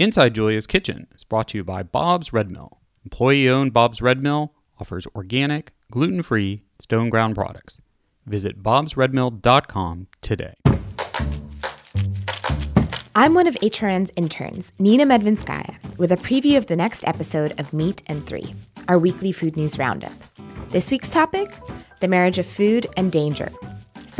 [0.00, 2.80] Inside Julia's Kitchen is brought to you by Bob's Red Mill.
[3.04, 7.82] Employee owned Bob's Red Mill offers organic, gluten free, stone ground products.
[8.24, 10.54] Visit bobsredmill.com today.
[13.14, 17.74] I'm one of HRN's interns, Nina Medvinskaya, with a preview of the next episode of
[17.74, 18.54] Meat and Three,
[18.88, 20.14] our weekly food news roundup.
[20.70, 21.52] This week's topic
[22.00, 23.52] the marriage of food and danger.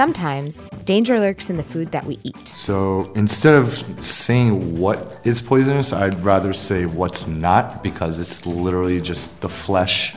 [0.01, 2.49] Sometimes, danger lurks in the food that we eat.
[2.49, 3.69] So instead of
[4.03, 10.17] saying what is poisonous, I'd rather say what's not because it's literally just the flesh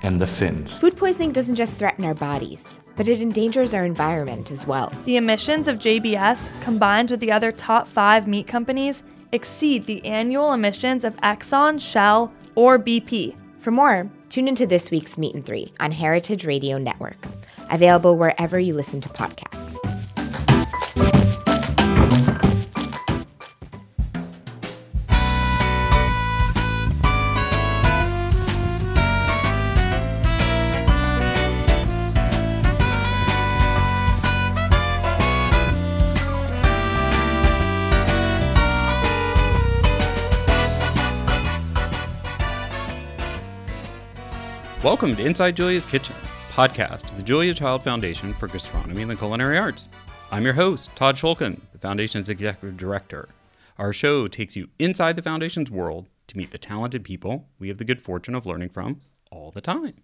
[0.00, 0.78] and the fins.
[0.78, 4.90] Food poisoning doesn't just threaten our bodies, but it endangers our environment as well.
[5.04, 9.02] The emissions of JBS, combined with the other top five meat companies,
[9.32, 13.36] exceed the annual emissions of Exxon, Shell, or BP.
[13.58, 17.26] For more, tune into this week's Meat and Three on Heritage Radio Network,
[17.70, 19.58] available wherever you listen to podcasts.
[44.84, 46.14] Welcome to Inside Julia's Kitchen,
[46.58, 49.88] podcast of the Julia Child Foundation for Gastronomy and the Culinary Arts.
[50.32, 53.28] I'm your host, Todd Schulkin, the Foundation's Executive Director.
[53.78, 57.78] Our show takes you inside the Foundation's world to meet the talented people we have
[57.78, 60.02] the good fortune of learning from all the time.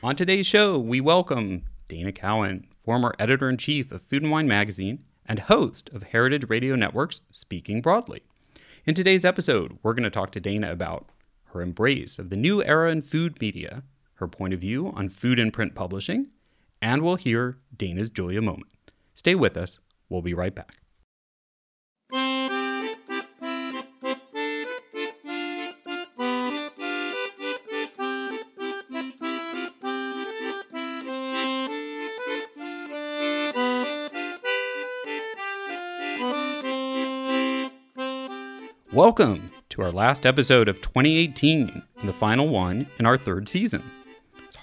[0.00, 4.46] On today's show, we welcome Dana Cowin, former editor in chief of Food and Wine
[4.46, 8.22] magazine and host of Heritage Radio Network's Speaking Broadly.
[8.86, 11.08] In today's episode, we're going to talk to Dana about
[11.46, 13.82] her embrace of the new era in food media,
[14.18, 16.26] her point of view on food and print publishing,
[16.82, 18.72] and we'll hear Dana's Julia moment.
[19.14, 19.78] Stay with us.
[20.08, 20.78] We'll be right back.
[38.92, 43.80] Welcome to our last episode of 2018 and the final one in our third season.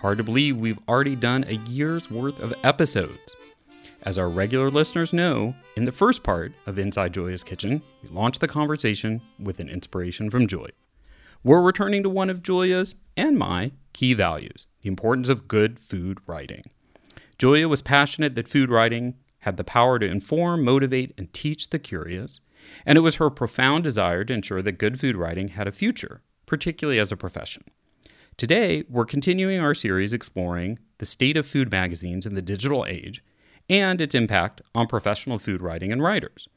[0.02, 3.36] Hard to believe we've already done a year's worth of episodes.
[4.04, 8.42] As our regular listeners know, in the first part of Inside Julia's Kitchen, we launched
[8.42, 10.74] the conversation with an inspiration from Julia.
[11.44, 16.20] We're returning to one of Julia's and my key values the importance of good food
[16.28, 16.64] writing.
[17.40, 21.80] Julia was passionate that food writing had the power to inform, motivate, and teach the
[21.80, 22.42] curious,
[22.86, 26.22] and it was her profound desire to ensure that good food writing had a future,
[26.46, 27.64] particularly as a profession.
[28.38, 33.24] Today, we're continuing our series exploring the state of food magazines in the digital age
[33.70, 36.50] and its impact on professional food writing and writers.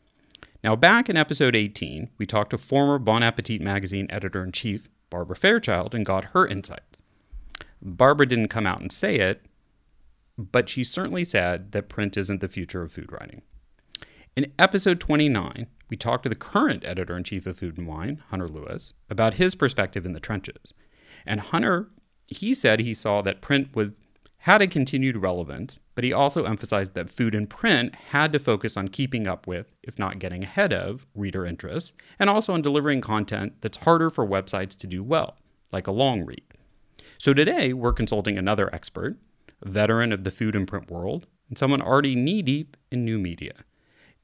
[0.64, 4.88] Now, back in episode 18, we talked to former Bon Appetit magazine editor in chief,
[5.08, 7.00] Barbara Fairchild, and got her insights.
[7.80, 9.46] Barbara didn't come out and say it,
[10.36, 13.42] but she certainly said that print isn't the future of food writing.
[14.34, 18.20] In episode 29, we talked to the current editor in chief of Food and Wine,
[18.30, 20.74] Hunter Lewis, about his perspective in the trenches.
[21.26, 21.88] And Hunter,
[22.26, 23.94] he said he saw that print was
[24.42, 28.76] had a continued relevance, but he also emphasized that food and print had to focus
[28.76, 33.00] on keeping up with, if not getting ahead of, reader interests, and also on delivering
[33.00, 35.36] content that's harder for websites to do well,
[35.72, 36.42] like a long read.
[37.18, 39.18] So today, we're consulting another expert,
[39.64, 43.52] veteran of the food and print world, and someone already knee deep in new media.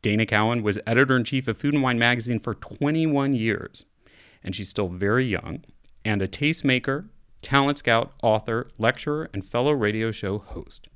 [0.01, 3.85] Dana Cowin was editor in chief of Food and Wine magazine for 21 years,
[4.45, 5.65] and she's still very young,
[6.05, 7.09] and a tastemaker,
[7.43, 10.89] talent scout, author, lecturer, and fellow radio show host.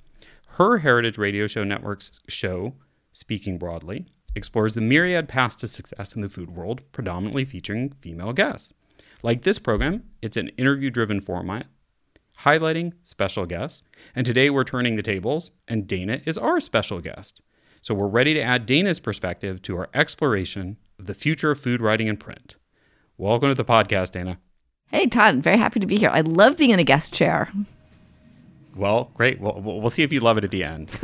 [0.52, 2.74] Her Heritage Radio Show Network's show,
[3.12, 8.32] Speaking Broadly, explores the myriad paths to success in the food world, predominantly featuring female
[8.32, 8.74] guests.
[9.22, 11.66] Like this program, it's an interview driven format
[12.42, 13.82] highlighting special guests.
[14.14, 17.40] And today we're turning the tables, and Dana is our special guest.
[17.82, 21.80] So we're ready to add Dana's perspective to our exploration of the future of food
[21.80, 22.56] writing and print.
[23.16, 24.38] Welcome to the podcast, Dana.
[24.90, 25.42] Hey, Todd.
[25.42, 26.10] Very happy to be here.
[26.10, 27.50] I love being in a guest chair.
[28.74, 29.40] Well, great.
[29.40, 30.92] Well, we'll see if you love it at the end.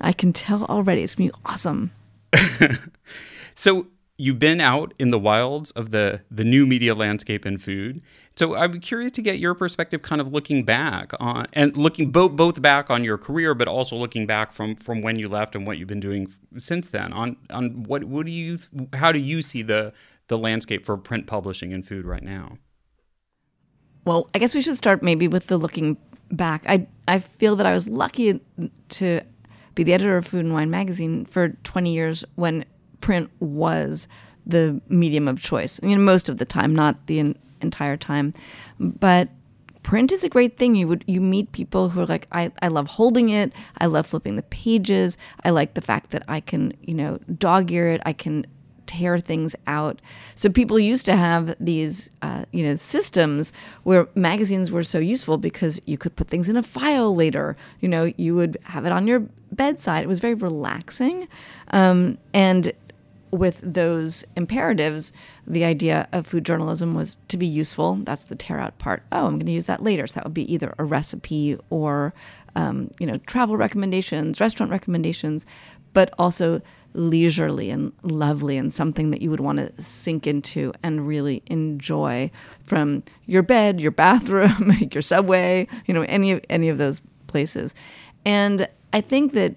[0.00, 1.02] I can tell already.
[1.02, 1.90] It's going to be awesome.
[3.54, 3.86] so,
[4.20, 8.02] you've been out in the wilds of the the new media landscape and food.
[8.36, 12.32] So I'm curious to get your perspective, kind of looking back on and looking both
[12.32, 15.66] both back on your career, but also looking back from from when you left and
[15.66, 17.12] what you've been doing since then.
[17.14, 18.58] On on what what do you
[18.92, 19.92] how do you see the
[20.30, 22.56] the landscape for print publishing in food right now?
[24.06, 25.98] Well, I guess we should start maybe with the looking
[26.30, 26.64] back.
[26.66, 28.40] I I feel that I was lucky
[28.90, 29.20] to
[29.74, 32.64] be the editor of Food and Wine magazine for 20 years when
[33.00, 34.08] print was
[34.46, 35.80] the medium of choice.
[35.82, 38.32] I mean, most of the time, not the en- entire time,
[38.78, 39.28] but
[39.82, 40.76] print is a great thing.
[40.76, 43.52] You would you meet people who are like, I, I love holding it.
[43.78, 45.18] I love flipping the pages.
[45.44, 48.00] I like the fact that I can, you know, dog ear it.
[48.06, 48.46] I can
[48.90, 50.00] tear things out.
[50.34, 53.52] So people used to have these, uh, you know, systems
[53.84, 57.56] where magazines were so useful because you could put things in a file later.
[57.80, 59.20] You know, you would have it on your
[59.52, 60.02] bedside.
[60.02, 61.28] It was very relaxing,
[61.70, 62.72] um, and
[63.32, 65.12] with those imperatives,
[65.46, 67.94] the idea of food journalism was to be useful.
[68.02, 69.04] That's the tear out part.
[69.12, 70.08] Oh, I'm going to use that later.
[70.08, 72.12] So that would be either a recipe or,
[72.56, 75.46] um, you know, travel recommendations, restaurant recommendations,
[75.92, 76.60] but also
[76.94, 82.30] leisurely and lovely and something that you would want to sink into and really enjoy
[82.64, 87.74] from your bed, your bathroom, your subway, you know, any of any of those places.
[88.24, 89.54] And I think that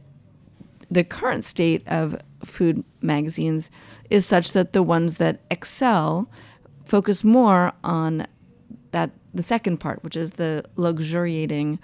[0.91, 2.15] the current state of
[2.45, 3.71] food magazines
[4.09, 6.29] is such that the ones that excel
[6.85, 8.27] focus more on
[8.91, 11.79] that the second part, which is the luxuriating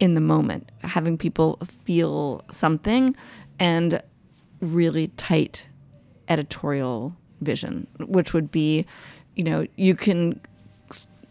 [0.00, 3.16] in the moment, having people feel something
[3.58, 4.02] and
[4.62, 5.68] really tight
[6.28, 8.86] editorial vision, which would be,
[9.36, 10.40] you know, you can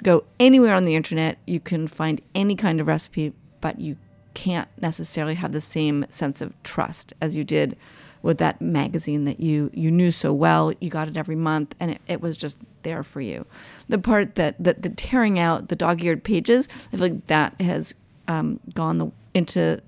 [0.04, 3.98] go anywhere on the internet, you can find any kind of recipe, but you
[4.34, 7.78] can't necessarily have the same sense of trust as you did
[8.22, 10.72] with that magazine that you you knew so well.
[10.80, 13.46] You got it every month, and it, it was just there for you.
[13.90, 17.96] The part that that the tearing out the dog-eared pages, I feel like that has
[18.28, 19.82] um, gone the, into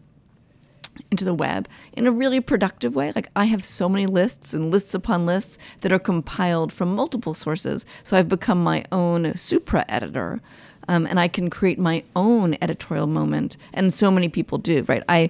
[1.12, 3.12] into the web in a really productive way.
[3.16, 7.34] Like I have so many lists and lists upon lists that are compiled from multiple
[7.34, 7.86] sources.
[8.04, 10.42] So I've become my own supra editor.
[10.90, 13.56] Um, and I can create my own editorial moment.
[13.74, 15.04] And so many people do, right?
[15.08, 15.30] I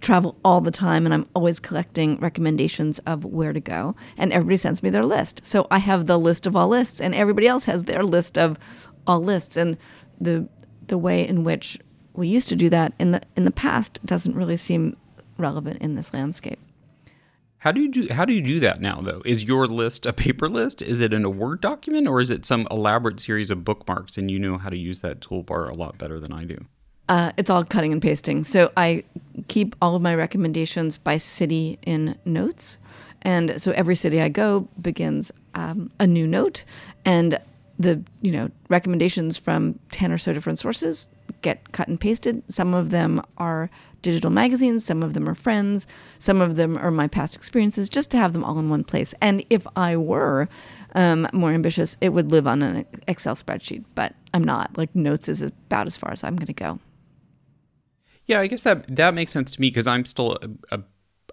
[0.00, 3.96] travel all the time and I'm always collecting recommendations of where to go.
[4.16, 5.44] And everybody sends me their list.
[5.44, 8.58] So I have the list of all lists, and everybody else has their list of
[9.06, 9.56] all lists.
[9.56, 9.78] And
[10.20, 10.48] the
[10.86, 11.78] the way in which
[12.14, 14.96] we used to do that in the in the past doesn't really seem
[15.42, 16.58] relevant in this landscape.
[17.58, 19.22] How do you do how do you do that now though?
[19.24, 20.82] Is your list a paper list?
[20.82, 24.30] Is it in a Word document or is it some elaborate series of bookmarks and
[24.30, 26.64] you know how to use that toolbar a lot better than I do?
[27.08, 28.42] Uh, it's all cutting and pasting.
[28.42, 29.04] So I
[29.46, 32.78] keep all of my recommendations by city in notes.
[33.22, 36.64] And so every city I go begins um, a new note.
[37.04, 37.38] And
[37.78, 41.08] the you know recommendations from 10 or so different sources
[41.42, 42.42] get cut and pasted.
[42.48, 43.70] Some of them are
[44.02, 45.86] digital magazines, some of them are friends,
[46.18, 49.14] some of them are my past experiences, just to have them all in one place.
[49.20, 50.48] And if I were
[50.94, 54.76] um, more ambitious, it would live on an Excel spreadsheet, but I'm not.
[54.76, 56.78] Like notes is about as far as I'm going to go.
[58.26, 60.82] Yeah, I guess that that makes sense to me because I'm still a, a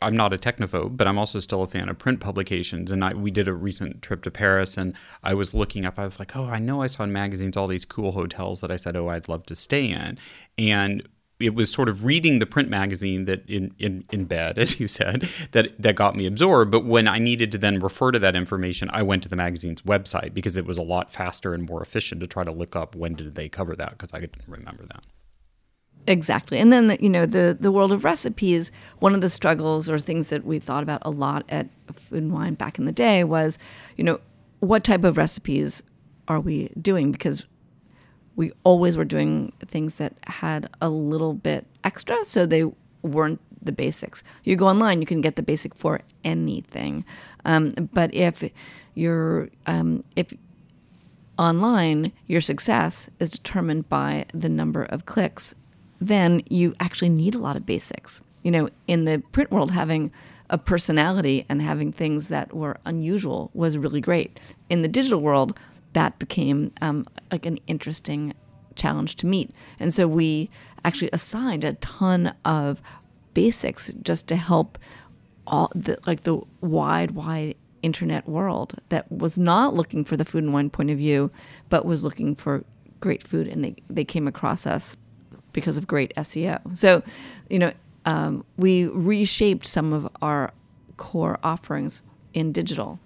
[0.02, 2.92] I'm not a technophobe, but I'm also still a fan of print publications.
[2.92, 6.00] And I, we did a recent trip to Paris, and I was looking up.
[6.00, 8.72] I was like, oh, I know I saw in magazines all these cool hotels that
[8.72, 10.18] I said, oh, I'd love to stay in.
[10.58, 11.08] And
[11.40, 14.88] it was sort of reading the print magazine that in, in, in bed, as you
[14.88, 16.72] said, that that got me absorbed.
[16.72, 19.82] But when I needed to then refer to that information, I went to the magazine's
[19.84, 22.96] website because it was a lot faster and more efficient to try to look up
[22.96, 25.04] when did they cover that because I didn't remember that.
[26.08, 26.58] Exactly.
[26.58, 30.00] And then, the, you know, the, the world of recipes, one of the struggles or
[30.00, 33.24] things that we thought about a lot at Food and Wine back in the day
[33.24, 33.60] was,
[33.96, 34.20] you know,
[34.60, 35.84] what type of recipes
[36.28, 37.12] are we doing?
[37.12, 37.46] Because
[38.36, 42.66] we always were doing things that had a little bit extra, so they
[43.02, 44.24] weren't the basics.
[44.44, 47.04] You go online, you can get the basic for anything.
[47.46, 48.44] Um, but if
[48.96, 50.34] you're, um, if
[51.38, 55.56] online, your success is determined by the number of clicks
[56.00, 58.22] then you actually need a lot of basics.
[58.44, 60.12] You know, in the print world, having
[60.50, 64.40] a personality and having things that were unusual was really great.
[64.70, 65.60] In the digital world,
[65.94, 68.34] that became um, like an interesting
[68.76, 69.52] challenge to meet.
[69.80, 70.50] And so we
[70.86, 72.82] actually assigned a ton of
[73.34, 74.78] basics just to help
[75.48, 80.44] all the like the wide, wide internet world that was not looking for the food
[80.44, 81.32] and wine point of view,
[81.70, 82.64] but was looking for
[83.00, 84.96] great food, and they they came across us
[85.54, 86.60] because of great SEO.
[86.78, 87.02] So,
[87.50, 87.74] you know,
[88.06, 90.52] um, we reshaped some of our
[90.98, 92.02] core offerings
[92.34, 93.00] in digital.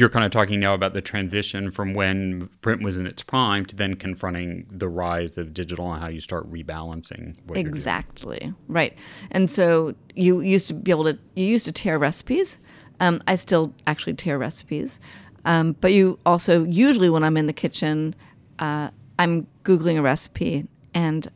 [0.00, 3.66] You're kind of talking now about the transition from when print was in its prime
[3.66, 7.36] to then confronting the rise of digital and how you start rebalancing.
[7.54, 8.96] exactly right.
[9.30, 12.56] And so you used to be able to you used to tear recipes.
[13.00, 15.00] Um, I still actually tear recipes,
[15.44, 18.14] um, but you also usually when I'm in the kitchen,
[18.58, 18.88] uh,
[19.18, 21.30] I'm googling a recipe and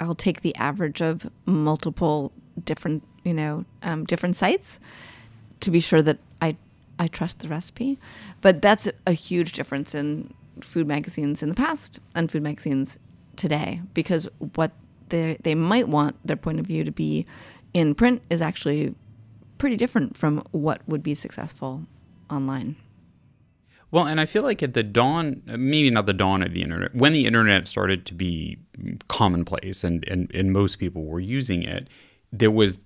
[0.00, 2.32] I'll take the average of multiple
[2.64, 4.80] different, you know, um, different sites
[5.60, 6.56] to be sure that I
[6.98, 7.98] I trust the recipe.
[8.40, 12.98] But that's a huge difference in food magazines in the past and food magazines
[13.36, 14.72] today because what
[15.08, 17.24] they they might want their point of view to be
[17.72, 18.94] in print is actually
[19.58, 21.86] pretty different from what would be successful
[22.30, 22.76] online.
[23.90, 26.94] Well, and I feel like at the dawn, maybe not the dawn of the internet,
[26.94, 28.58] when the internet started to be
[29.08, 31.88] commonplace and, and, and most people were using it,
[32.30, 32.78] there was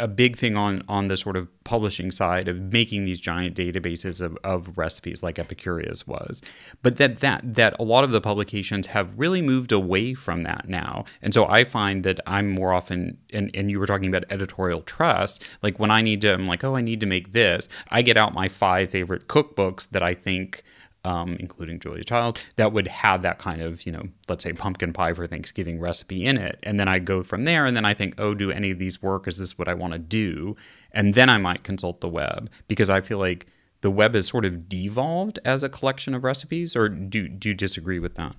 [0.00, 4.20] a big thing on on the sort of publishing side of making these giant databases
[4.20, 6.42] of, of recipes like Epicurious was.
[6.82, 10.68] But that that that a lot of the publications have really moved away from that
[10.68, 11.04] now.
[11.22, 14.82] And so I find that I'm more often and, and you were talking about editorial
[14.82, 18.02] trust, like when I need to I'm like, oh I need to make this, I
[18.02, 20.64] get out my five favorite cookbooks that I think
[21.04, 24.92] um, including Julia Child, that would have that kind of, you know, let's say pumpkin
[24.92, 26.58] pie for Thanksgiving recipe in it.
[26.62, 29.02] And then I go from there and then I think, oh, do any of these
[29.02, 29.28] work?
[29.28, 30.56] Is this what I want to do?
[30.92, 33.46] And then I might consult the web because I feel like
[33.82, 37.54] the web is sort of devolved as a collection of recipes, or do, do you
[37.54, 38.34] disagree with that?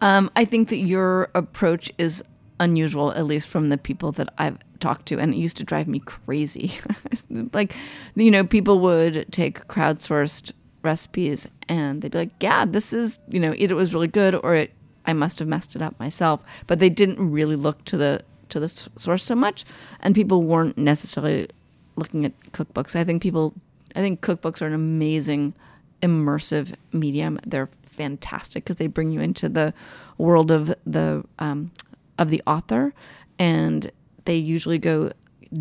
[0.00, 2.22] Um, I think that your approach is
[2.60, 5.88] unusual, at least from the people that I've talked to, and it used to drive
[5.88, 6.78] me crazy.
[7.52, 7.74] like,
[8.14, 10.52] you know, people would take crowdsourced
[10.86, 14.34] recipes and they'd be like, yeah, this is, you know, either it was really good
[14.34, 14.72] or it,
[15.04, 16.40] I must have messed it up myself.
[16.66, 19.64] But they didn't really look to the to the source so much,
[20.00, 21.48] and people weren't necessarily
[21.96, 22.94] looking at cookbooks.
[22.94, 23.52] I think people,
[23.96, 25.52] I think cookbooks are an amazing,
[26.00, 27.40] immersive medium.
[27.44, 29.74] They're fantastic because they bring you into the
[30.16, 31.72] world of the um,
[32.18, 32.94] of the author,
[33.38, 33.90] and
[34.26, 35.10] they usually go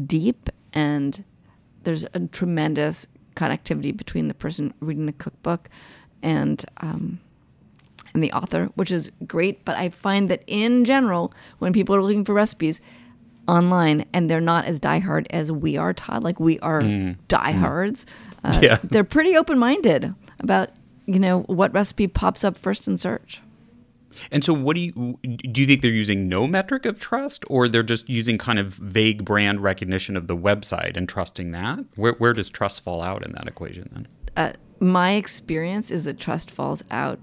[0.05, 1.23] deep and
[1.83, 5.69] there's a tremendous connectivity between the person reading the cookbook
[6.21, 7.19] and um,
[8.13, 9.63] and the author, which is great.
[9.65, 12.81] But I find that in general, when people are looking for recipes
[13.47, 17.15] online and they're not as diehard as we are, Todd, like we are mm.
[17.27, 18.05] diehards,
[18.43, 18.77] uh, yeah.
[18.83, 20.69] they're pretty open minded about
[21.05, 23.41] you know what recipe pops up first in search.
[24.31, 25.61] And so, what do you do?
[25.61, 29.25] You think they're using no metric of trust, or they're just using kind of vague
[29.25, 31.79] brand recognition of the website and trusting that?
[31.95, 34.07] Where where does trust fall out in that equation then?
[34.35, 37.19] Uh, my experience is that trust falls out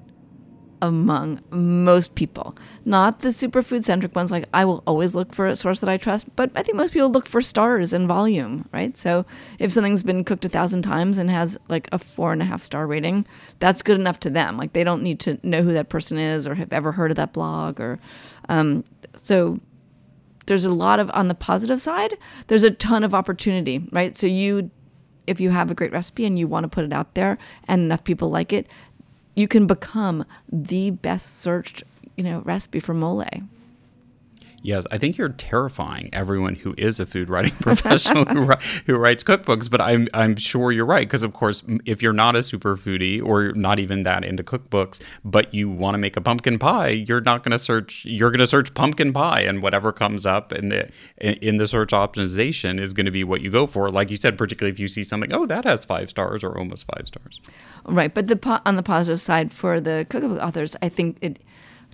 [0.83, 2.57] among most people.
[2.85, 5.97] Not the superfood centric ones, like I will always look for a source that I
[5.97, 8.97] trust, but I think most people look for stars and volume, right?
[8.97, 9.25] So
[9.61, 12.61] if something's been cooked a thousand times and has like a four and a half
[12.61, 13.25] star rating,
[13.61, 14.57] that's good enough to them.
[14.57, 17.17] Like they don't need to know who that person is or have ever heard of
[17.17, 18.01] that blog or
[18.49, 18.85] um,
[19.15, 19.61] so
[20.47, 24.17] there's a lot of on the positive side, there's a ton of opportunity, right?
[24.17, 24.71] So you
[25.27, 27.83] if you have a great recipe and you want to put it out there and
[27.83, 28.67] enough people like it,
[29.35, 31.85] you can become the best searched,
[32.17, 33.25] you know, recipe for mole.
[34.63, 38.53] Yes, I think you're terrifying everyone who is a food writing professional who,
[38.87, 39.69] who, writes cookbooks.
[39.69, 43.23] But I'm I'm sure you're right because of course, if you're not a super foodie
[43.23, 47.21] or not even that into cookbooks, but you want to make a pumpkin pie, you're
[47.21, 48.05] not going to search.
[48.05, 50.89] You're going to search pumpkin pie, and whatever comes up in the
[51.19, 53.91] in the search optimization is going to be what you go for.
[53.91, 56.87] Like you said, particularly if you see something, oh, that has five stars or almost
[56.87, 57.41] five stars.
[57.85, 61.41] Right, but the on the positive side for the cookbook authors, I think it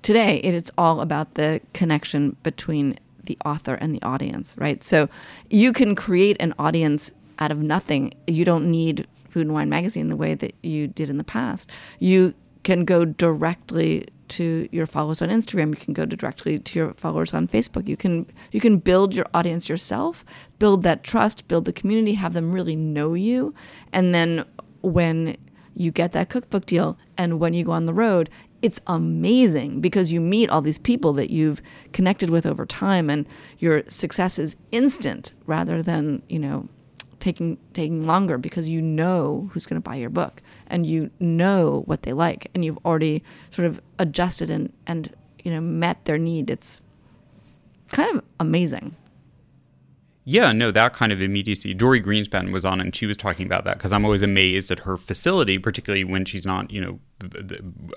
[0.02, 4.82] today it is all about the connection between the author and the audience, right?
[4.82, 5.08] So
[5.50, 8.14] you can create an audience out of nothing.
[8.26, 11.70] You don't need Food and Wine magazine the way that you did in the past.
[11.98, 15.70] You can go directly to your followers on Instagram.
[15.70, 17.88] You can go directly to your followers on Facebook.
[17.88, 20.24] You can you can build your audience yourself,
[20.58, 23.54] build that trust, build the community, have them really know you,
[23.92, 24.44] and then
[24.82, 25.36] when
[25.78, 26.98] you get that cookbook deal.
[27.16, 28.28] And when you go on the road,
[28.62, 31.62] it's amazing because you meet all these people that you've
[31.92, 33.26] connected with over time and
[33.58, 36.68] your success is instant rather than, you know,
[37.20, 41.82] taking taking longer because you know who's going to buy your book and you know
[41.86, 45.12] what they like and you've already sort of adjusted and and
[45.42, 46.50] you know met their need.
[46.50, 46.80] It's
[47.90, 48.94] kind of amazing.
[50.24, 51.72] Yeah, no, that kind of immediacy.
[51.72, 54.80] Dorie Greenspan was on, and she was talking about that because I'm always amazed at
[54.80, 56.98] her facility, particularly when she's not, you know,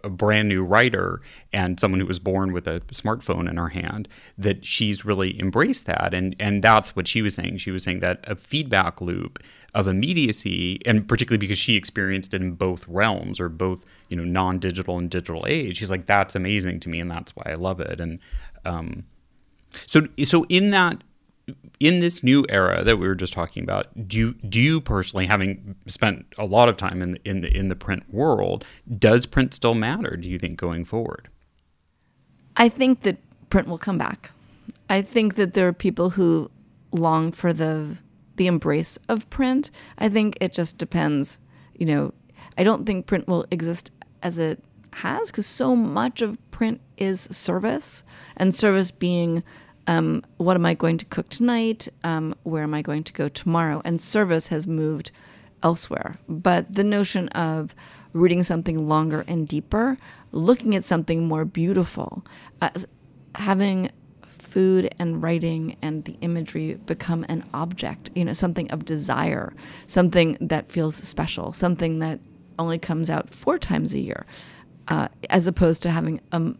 [0.04, 1.22] a brand new writer
[1.54, 4.08] and someone who was born with a smartphone in her hand.
[4.38, 7.58] That she's really embraced that, and and that's what she was saying.
[7.58, 9.40] She was saying that a feedback loop
[9.74, 14.26] of immediacy, and particularly because she experienced it in both realms or both, you know,
[14.26, 15.78] non-digital and digital age.
[15.78, 18.02] She's like, that's amazing to me, and that's why I love it.
[18.02, 18.20] And
[18.66, 19.06] um,
[19.88, 21.04] so, so in that
[21.80, 25.26] in this new era that we were just talking about, do you, do you personally,
[25.26, 28.66] having spent a lot of time in the, in the in the print world,
[28.98, 30.16] does print still matter?
[30.16, 31.30] Do you think going forward?
[32.58, 33.18] I think that
[33.50, 34.32] print will come back.
[34.90, 36.52] I think that there are people who
[36.92, 37.98] long for the
[38.36, 39.72] the embrace of print.
[39.98, 41.40] I think it just depends
[41.82, 42.14] you know,
[42.60, 43.90] I don't think print will exist
[44.22, 48.04] as it has because so much of print is service
[48.38, 49.42] and service being
[49.88, 51.88] um, what am I going to cook tonight?
[52.04, 53.82] Um, where am I going to go tomorrow?
[53.84, 55.12] And service has moved
[55.64, 56.18] elsewhere.
[56.28, 57.76] But the notion of
[58.14, 59.98] reading something longer and deeper,
[60.32, 62.26] looking at something more beautiful,
[62.62, 62.70] uh,
[63.36, 63.90] having
[64.24, 69.54] food and writing and the imagery become an object, you know, something of desire,
[69.88, 72.20] something that feels special, something that
[72.60, 74.26] only comes out four times a year,
[74.90, 76.54] uh, as opposed to having a,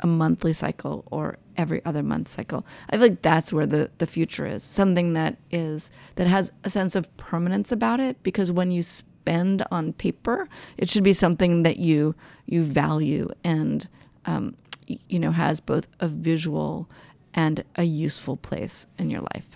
[0.00, 2.66] a monthly cycle or every other month cycle.
[2.90, 4.62] I feel like that's where the, the future is.
[4.62, 9.64] Something that is that has a sense of permanence about it because when you spend
[9.70, 12.14] on paper, it should be something that you
[12.46, 13.88] you value and
[14.26, 14.56] um,
[14.86, 16.88] you know has both a visual
[17.34, 19.46] and a useful place in your life.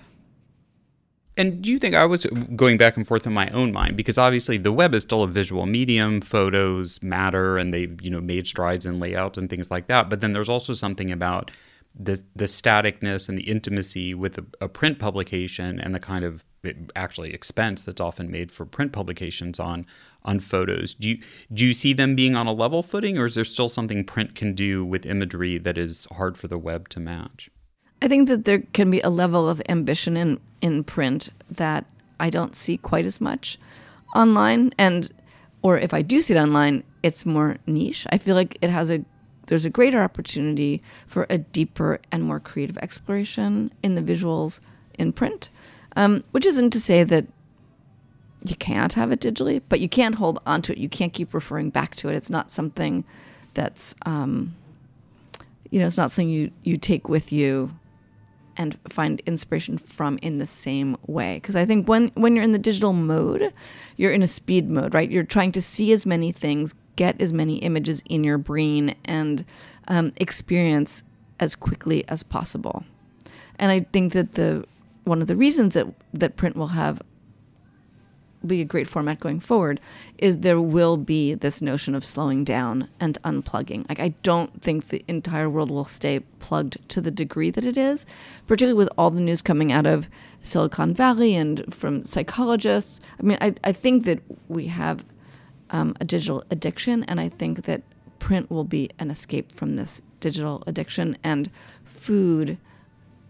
[1.38, 2.24] And do you think I was
[2.56, 5.28] going back and forth in my own mind because obviously the web is still a
[5.28, 9.86] visual medium, photos matter, and they you know made strides in layout and things like
[9.88, 10.08] that.
[10.08, 11.50] But then there's also something about
[11.98, 16.44] the the staticness and the intimacy with a, a print publication and the kind of
[16.94, 19.86] actually expense that's often made for print publications on
[20.24, 20.94] on photos.
[20.94, 21.18] Do you
[21.52, 24.34] do you see them being on a level footing, or is there still something print
[24.34, 27.50] can do with imagery that is hard for the web to match?
[28.02, 31.86] I think that there can be a level of ambition in in print that
[32.18, 33.58] I don't see quite as much
[34.14, 35.10] online and
[35.62, 38.06] or if I do see it online, it's more niche.
[38.10, 39.04] I feel like it has a
[39.46, 44.60] there's a greater opportunity for a deeper and more creative exploration in the visuals
[44.98, 45.50] in print.
[45.96, 47.26] Um, which isn't to say that
[48.44, 50.78] you can't have it digitally, but you can't hold onto it.
[50.78, 52.14] You can't keep referring back to it.
[52.14, 53.04] It's not something
[53.54, 54.54] that's um,
[55.70, 57.70] you know, it's not something you you take with you
[58.56, 62.52] and find inspiration from in the same way because i think when when you're in
[62.52, 63.52] the digital mode
[63.96, 67.32] you're in a speed mode right you're trying to see as many things get as
[67.32, 69.44] many images in your brain and
[69.88, 71.02] um, experience
[71.40, 72.84] as quickly as possible
[73.58, 74.64] and i think that the
[75.04, 77.00] one of the reasons that that print will have
[78.46, 79.80] be a great format going forward
[80.18, 83.88] is there will be this notion of slowing down and unplugging.
[83.88, 87.76] Like I don't think the entire world will stay plugged to the degree that it
[87.76, 88.06] is,
[88.46, 90.08] particularly with all the news coming out of
[90.42, 93.00] Silicon Valley and from psychologists.
[93.18, 95.04] I mean, I, I think that we have
[95.70, 97.82] um, a digital addiction, and I think that
[98.18, 101.50] print will be an escape from this digital addiction and
[101.84, 102.58] food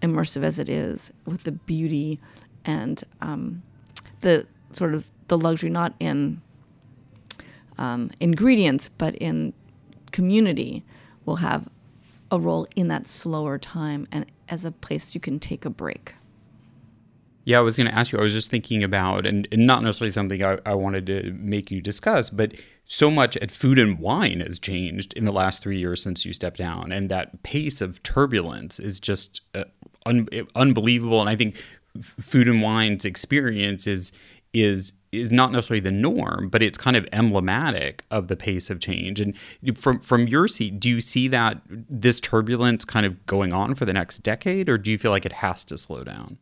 [0.02, 2.20] immersive as it is with the beauty
[2.64, 3.62] and um,
[4.20, 6.40] the sort of the luxury not in
[7.78, 9.52] um, ingredients but in
[10.12, 10.84] community
[11.24, 11.68] will have
[12.30, 16.14] a role in that slower time and as a place you can take a break.
[17.46, 18.18] Yeah, I was going to ask you.
[18.18, 21.70] I was just thinking about, and, and not necessarily something I, I, wanted to make
[21.70, 22.54] you discuss, but
[22.86, 26.32] so much at food and wine has changed in the last three years since you
[26.32, 29.62] stepped down, and that pace of turbulence is just uh,
[30.06, 31.20] un- unbelievable.
[31.20, 31.56] And I think
[32.02, 34.12] food and wine's experience is
[34.52, 38.80] is is not necessarily the norm, but it's kind of emblematic of the pace of
[38.80, 39.20] change.
[39.20, 39.36] And
[39.78, 43.84] from from your seat, do you see that this turbulence kind of going on for
[43.84, 46.38] the next decade, or do you feel like it has to slow down?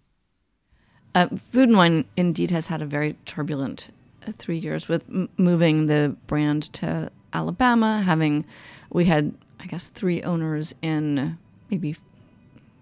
[1.14, 3.88] Uh, Food and Wine indeed has had a very turbulent
[4.26, 8.02] uh, three years with m- moving the brand to Alabama.
[8.02, 8.44] Having
[8.90, 11.38] we had, I guess, three owners in
[11.70, 11.96] maybe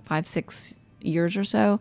[0.04, 1.80] five, six years or so.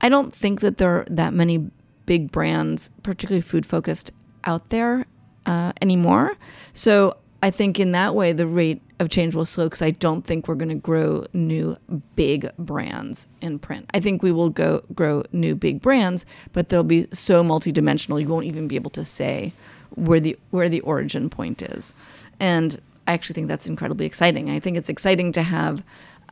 [0.00, 1.70] I don't think that there are that many
[2.04, 4.10] big brands, particularly food focused,
[4.44, 5.06] out there
[5.46, 6.36] uh, anymore.
[6.74, 10.22] So I think in that way, the rate of change will slow because I don't
[10.24, 11.76] think we're going to grow new
[12.14, 13.90] big brands in print.
[13.92, 18.28] I think we will go grow new big brands, but they'll be so multidimensional you
[18.28, 19.52] won't even be able to say
[19.94, 21.92] where the where the origin point is.
[22.40, 24.50] And I actually think that's incredibly exciting.
[24.50, 25.84] I think it's exciting to have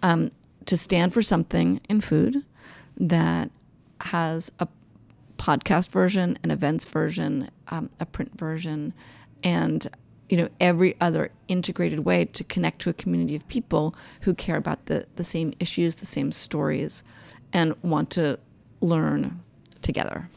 [0.03, 0.31] um,
[0.67, 2.43] to stand for something in food
[2.97, 3.51] that
[4.01, 4.69] has a
[5.39, 8.93] podcast version, an events version, um, a print version,
[9.43, 9.89] and
[10.29, 14.57] you know every other integrated way to connect to a community of people who care
[14.57, 17.05] about the the same issues, the same stories,
[17.53, 18.39] and want to
[18.81, 19.41] learn
[19.83, 20.29] together.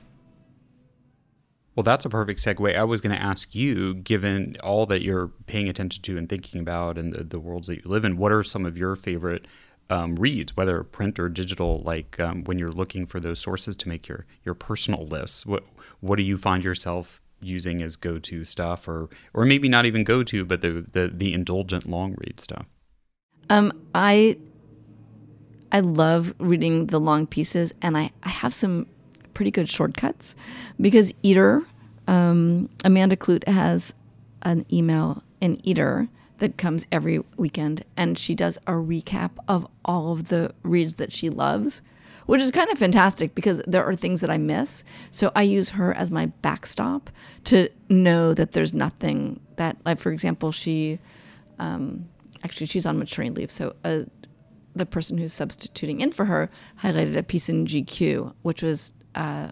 [1.76, 2.76] Well, that's a perfect segue.
[2.76, 6.60] I was going to ask you, given all that you're paying attention to and thinking
[6.60, 9.45] about and the, the worlds that you live in, what are some of your favorite
[9.91, 13.89] um, reads, whether print or digital, like um, when you're looking for those sources to
[13.89, 15.45] make your your personal lists?
[15.45, 15.65] What
[16.00, 20.04] what do you find yourself using as go to stuff, or or maybe not even
[20.04, 22.65] go to, but the the, the indulgent long read stuff?
[23.50, 24.38] Um, I
[25.71, 28.88] I love reading the long pieces, and I I have some
[29.34, 30.36] pretty good shortcuts
[30.80, 31.63] because Eater
[32.08, 33.93] um, Amanda Kludt has
[34.43, 36.08] an email in Eater
[36.39, 41.12] that comes every weekend, and she does a recap of all of the reads that
[41.12, 41.82] she loves,
[42.27, 44.83] which is kind of fantastic because there are things that I miss.
[45.11, 47.09] So I use her as my backstop
[47.45, 50.99] to know that there's nothing that, like, for example, she
[51.59, 52.07] um,
[52.43, 54.01] actually she's on maternity leave, so uh,
[54.75, 56.49] the person who's substituting in for her
[56.81, 59.49] highlighted a piece in GQ, which was uh,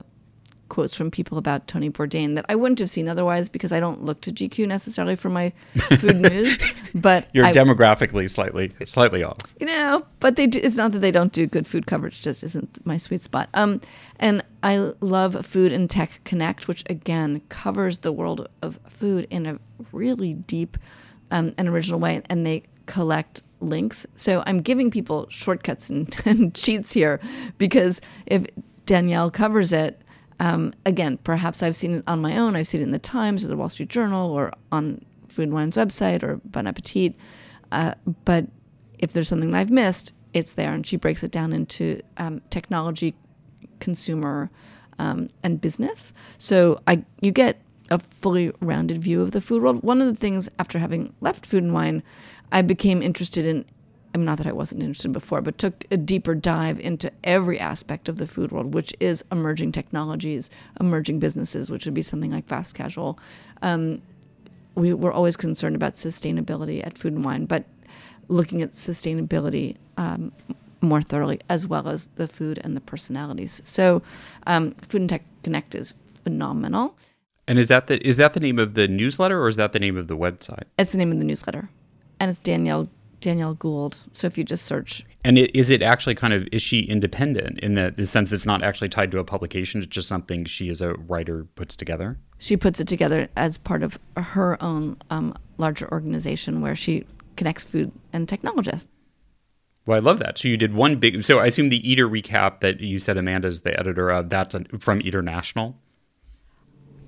[0.70, 4.04] quotes from people about Tony Bourdain that I wouldn't have seen otherwise because I don't
[4.04, 5.54] look to GQ necessarily for my
[6.00, 6.74] food news.
[6.94, 9.38] But You're I, demographically slightly slightly off.
[9.60, 12.44] you know, but they do, it's not that they don't do good food coverage; just
[12.44, 13.50] isn't my sweet spot.
[13.54, 13.82] Um,
[14.20, 19.46] and I love Food and Tech Connect, which again covers the world of food in
[19.46, 19.60] a
[19.92, 20.78] really deep
[21.32, 24.06] um, and original way, and they collect links.
[24.16, 27.20] So I'm giving people shortcuts and, and cheats here
[27.58, 28.46] because if
[28.86, 30.02] Danielle covers it.
[30.40, 32.56] Um, again, perhaps I've seen it on my own.
[32.56, 35.54] I've seen it in the Times or the Wall Street Journal or on Food and
[35.54, 37.16] Wine's website or Bon Appetit.
[37.72, 37.94] Uh,
[38.26, 38.46] but
[39.00, 40.74] if there's something that I've missed, it's there.
[40.74, 43.16] And she breaks it down into um, technology,
[43.80, 44.50] consumer,
[45.00, 46.14] um, and business.
[46.38, 49.84] So I you get a fully rounded view of the food world.
[49.84, 52.04] One of the things after having left Food and Wine,
[52.52, 53.66] I became interested in.
[54.16, 57.60] I mean, not that I wasn't interested before, but took a deeper dive into every
[57.60, 60.50] aspect of the food world, which is emerging technologies,
[60.80, 63.20] emerging businesses, which would be something like fast casual.
[63.62, 64.02] Um,
[64.76, 67.66] we were always concerned about sustainability at Food and Wine, but
[68.30, 70.32] looking at sustainability um,
[70.80, 73.62] more thoroughly, as well as the food and the personalities.
[73.66, 74.02] So,
[74.48, 76.96] um, Food and Tech Connect is phenomenal.
[77.50, 79.80] And is that the is that the name of the newsletter or is that the
[79.80, 80.64] name of the website?
[80.80, 81.68] It's the name of the newsletter,
[82.22, 82.88] and it's Danielle
[83.22, 83.98] Danielle Gould.
[84.14, 87.60] So if you just search, And it, is it actually kind of is she independent
[87.60, 89.80] in the, the sense it's not actually tied to a publication?
[89.80, 92.18] It's just something she as a writer puts together.
[92.38, 97.64] she puts it together as part of her own um, larger organization where she connects
[97.64, 98.90] food and technologists.
[99.86, 100.38] Well, I love that.
[100.38, 101.24] So you did one big.
[101.24, 104.30] So I assume the Eater recap that you said Amanda's the editor of.
[104.30, 105.78] That's a, from Eater National,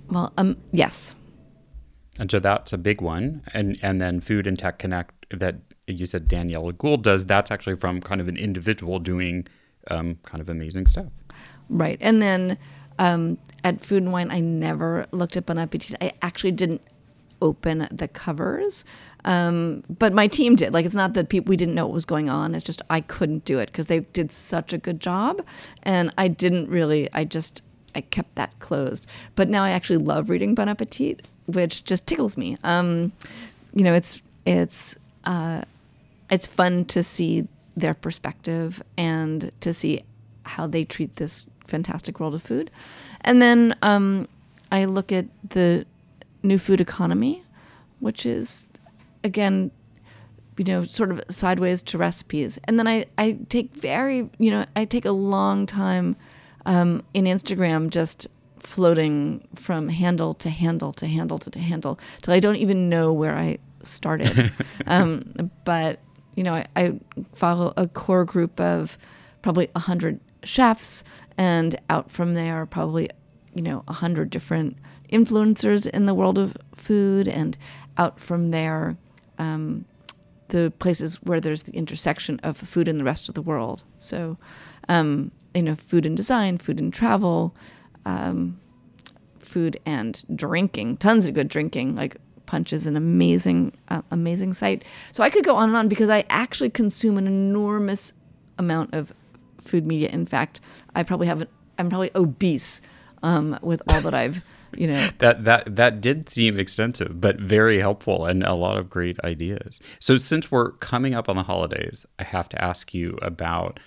[0.10, 1.16] Well, um, yes,
[2.20, 3.42] and so that's a big one.
[3.54, 5.56] And and then Food and Tech Connect that
[5.88, 7.26] you said Danielle Gould does.
[7.26, 9.48] That's actually from kind of an individual doing
[9.90, 11.08] um, kind of amazing stuff.
[11.70, 11.98] Right.
[12.02, 12.58] And then
[13.00, 15.96] um, at Food and Wine, I never looked at Bon Appetit.
[16.02, 16.82] I actually didn't
[17.42, 18.84] open the covers,
[19.24, 20.74] um, but my team did.
[20.74, 22.56] Like, it's not that we didn't know what was going on.
[22.56, 25.46] It's just I couldn't do it because they did such a good job,
[25.84, 27.10] and I didn't really.
[27.14, 27.62] I just
[27.96, 29.06] I kept that closed.
[29.36, 32.58] But now I actually love reading Bon Appetit, which just tickles me.
[32.64, 33.12] Um,
[33.74, 34.96] you know, it's it's
[35.26, 35.62] uh,
[36.30, 40.04] it's fun to see their perspective and to see
[40.44, 42.72] how they treat this fantastic world of food.
[43.22, 44.28] And then um,
[44.72, 45.86] I look at the
[46.44, 47.44] new food economy,
[48.00, 48.66] which is
[49.24, 49.72] again,
[50.58, 52.58] you know, sort of sideways to recipes.
[52.64, 56.16] And then I, I take very, you know, I take a long time
[56.66, 58.28] um, in Instagram just
[58.60, 63.38] floating from handle to handle to handle to handle till I don't even know where
[63.38, 64.52] I started.
[64.88, 66.00] um, but
[66.38, 67.00] you know, I, I
[67.34, 68.98] follow a core group of
[69.42, 71.04] probably a hundred chefs,
[71.38, 73.10] and out from there, probably
[73.56, 74.78] you know a hundred different
[75.12, 77.58] influencers in the world of food, and
[77.98, 78.96] out from there,
[79.40, 79.84] um,
[80.50, 83.84] the places where there's the intersection of food and the rest of the world.
[83.98, 84.38] So,
[84.90, 87.56] um, you know, food and design, food and travel,
[88.06, 88.60] um,
[89.40, 91.96] food and drinking, tons of good drinking.
[91.96, 94.84] Like Punch is an amazing, uh, amazing site.
[95.12, 98.14] So I could go on and on because I actually consume an enormous
[98.58, 99.14] amount of
[99.62, 100.10] food media.
[100.10, 100.60] In fact,
[100.96, 102.82] I probably have, I'm probably obese
[103.22, 104.44] um, with all that I've,
[104.76, 108.90] you know, That that that did seem extensive, but very helpful and a lot of
[108.90, 109.80] great ideas.
[110.00, 113.80] So since we're coming up on the holidays, I have to ask you about.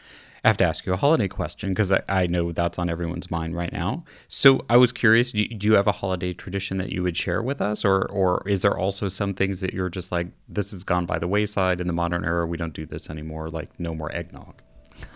[0.42, 3.30] I have to ask you a holiday question because I, I know that's on everyone's
[3.30, 4.04] mind right now.
[4.28, 7.16] So I was curious, do you, do you have a holiday tradition that you would
[7.16, 10.70] share with us, or or is there also some things that you're just like this
[10.72, 12.46] has gone by the wayside in the modern era?
[12.46, 13.50] We don't do this anymore.
[13.50, 14.54] Like no more eggnog.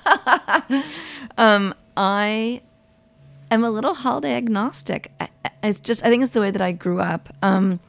[1.97, 2.61] I
[3.51, 5.13] am a little holiday agnostic.
[5.21, 5.29] I-
[5.63, 7.29] It's just I think it's the way that I grew up.
[7.43, 7.81] Um,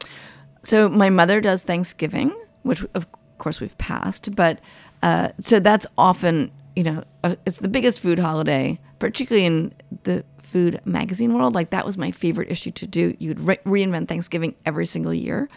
[0.63, 4.60] so my mother does Thanksgiving, which of course we've passed, but
[5.04, 10.23] uh, so that's often you know uh, it's the biggest food holiday, particularly in the
[10.43, 11.55] food magazine world.
[11.55, 13.15] Like that was my favorite issue to do.
[13.19, 15.49] You'd re- reinvent Thanksgiving every single year,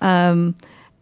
[0.00, 0.54] um,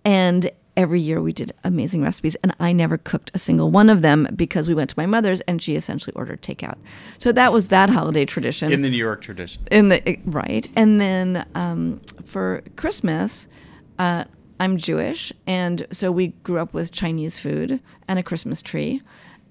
[0.04, 4.00] and every year we did amazing recipes, and I never cooked a single one of
[4.02, 6.76] them because we went to my mother's and she essentially ordered takeout.
[7.18, 9.62] So that was that holiday tradition In the New York tradition.
[9.72, 13.48] in the right and then um, for christmas
[13.98, 14.24] uh,
[14.61, 19.00] i'm jewish and so we grew up with chinese food and a christmas tree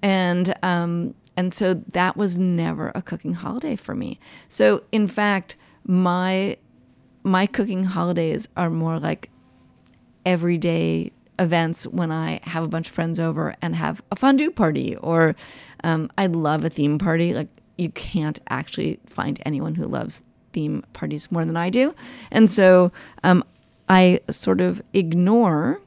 [0.02, 5.56] and um, and so that was never a cooking holiday for me so in fact
[5.84, 6.56] my
[7.24, 9.30] my cooking holidays are more like
[10.24, 14.96] everyday events when I have a bunch of friends over and have a fondue party,
[14.96, 15.36] or
[15.84, 17.34] um, I love a theme party.
[17.34, 21.94] Like, you can't actually find anyone who loves theme parties more than I do.
[22.30, 22.90] And so
[23.22, 23.44] um,
[23.88, 25.80] I sort of ignore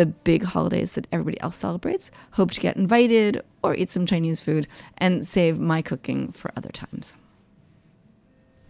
[0.00, 4.40] the big holidays that everybody else celebrates, hope to get invited or eat some Chinese
[4.40, 7.12] food, and save my cooking for other times.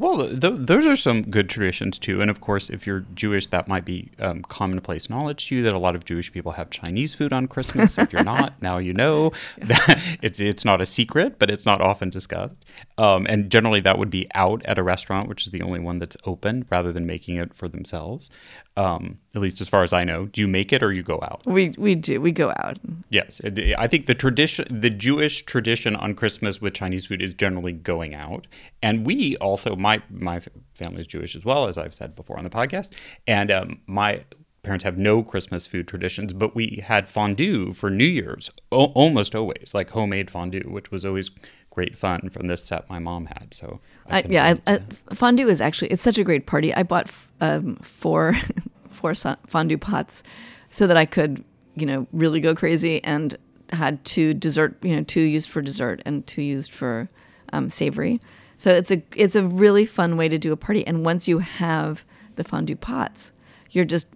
[0.01, 2.23] Well, th- those are some good traditions too.
[2.23, 5.75] And of course, if you're Jewish, that might be um, commonplace knowledge to you that
[5.75, 7.99] a lot of Jewish people have Chinese food on Christmas.
[7.99, 9.31] if you're not, now you know.
[9.59, 12.65] That it's it's not a secret, but it's not often discussed.
[12.97, 15.99] Um, and generally, that would be out at a restaurant, which is the only one
[15.99, 18.31] that's open, rather than making it for themselves.
[18.77, 20.27] Um, at least as far as I know.
[20.27, 21.43] Do you make it or you go out?
[21.47, 22.79] We we do we go out.
[23.11, 23.41] Yes,
[23.79, 28.15] I think the tradition, the Jewish tradition on Christmas with Chinese food is generally going
[28.15, 28.47] out,
[28.83, 30.41] and we also my my
[30.75, 32.93] family is Jewish as well, as I've said before on the podcast,
[33.27, 34.25] and um, my
[34.63, 39.35] parents have no Christmas food traditions, but we had fondue for New Year's o- almost
[39.35, 41.31] always, like homemade fondue, which was always
[41.71, 43.55] great fun from this set my mom had.
[43.55, 46.75] So I, can yeah, I, I, fondue is actually it's such a great party.
[46.75, 48.37] I bought um, four
[48.91, 49.15] four
[49.47, 50.23] fondue pots
[50.71, 53.37] so that I could you know really go crazy and
[53.73, 57.09] had two dessert you know two used for dessert and two used for
[57.53, 58.21] um, savory.
[58.61, 60.87] So it's a it's a really fun way to do a party.
[60.87, 62.05] And once you have
[62.37, 63.33] the fondue pots,
[63.71, 64.07] you're just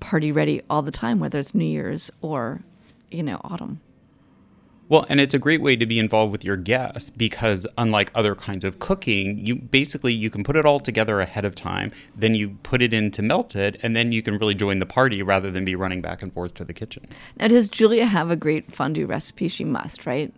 [0.00, 2.62] party ready all the time, whether it's New Year's or
[3.12, 3.80] you know autumn.
[4.88, 8.34] Well, and it's a great way to be involved with your guests because unlike other
[8.34, 12.34] kinds of cooking, you basically you can put it all together ahead of time, then
[12.34, 15.22] you put it in to melt it, and then you can really join the party
[15.22, 17.06] rather than be running back and forth to the kitchen.
[17.38, 19.46] Now, does Julia have a great fondue recipe?
[19.46, 20.34] She must, right?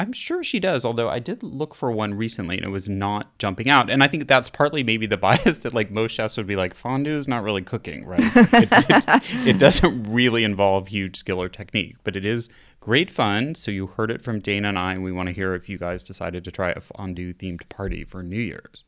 [0.00, 3.36] I'm sure she does, although I did look for one recently and it was not
[3.38, 3.90] jumping out.
[3.90, 6.74] And I think that's partly maybe the bias that like most chefs would be like,
[6.74, 8.20] fondue is not really cooking, right?
[8.24, 12.48] It's, it's, it doesn't really involve huge skill or technique, but it is
[12.80, 13.56] great fun.
[13.56, 15.78] So you heard it from Dana and I, and we want to hear if you
[15.78, 18.84] guys decided to try a fondue themed party for New Year's.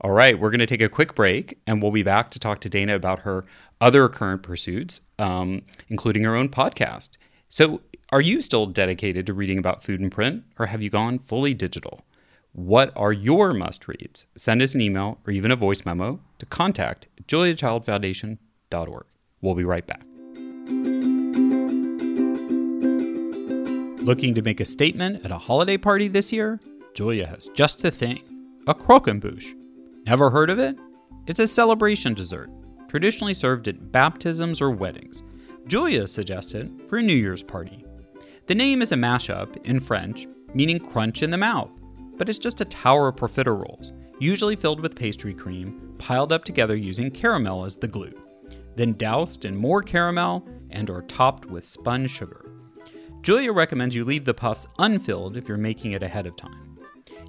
[0.00, 2.60] All right, we're going to take a quick break and we'll be back to talk
[2.60, 3.44] to Dana about her
[3.80, 7.16] other current pursuits, um, including her own podcast.
[7.48, 7.80] So,
[8.16, 11.52] are you still dedicated to reading about food in print or have you gone fully
[11.52, 12.06] digital?
[12.52, 14.24] What are your must reads?
[14.34, 19.04] Send us an email or even a voice memo to contact at juliachildfoundation.org.
[19.42, 20.00] We'll be right back.
[24.02, 26.58] Looking to make a statement at a holiday party this year?
[26.94, 28.22] Julia has just the thing
[28.66, 29.54] a croquembouche.
[30.06, 30.78] Never heard of it?
[31.26, 32.48] It's a celebration dessert,
[32.88, 35.22] traditionally served at baptisms or weddings.
[35.66, 37.85] Julia suggested for a New Year's party.
[38.46, 41.72] The name is a mashup in French, meaning crunch in the mouth,
[42.16, 46.76] but it's just a tower of profiteroles, usually filled with pastry cream, piled up together
[46.76, 48.14] using caramel as the glue,
[48.76, 52.48] then doused in more caramel and or topped with spun sugar.
[53.22, 56.78] Julia recommends you leave the puffs unfilled if you're making it ahead of time.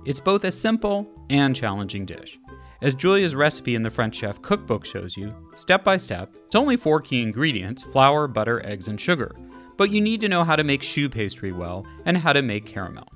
[0.06, 2.38] It's both a simple and challenging dish.
[2.84, 6.77] As Julia's recipe in the French Chef cookbook shows you, step by step, it's only
[6.77, 9.32] four key ingredients flour, butter, eggs, and sugar.
[9.78, 12.66] But you need to know how to make choux pastry well and how to make
[12.66, 13.08] caramel.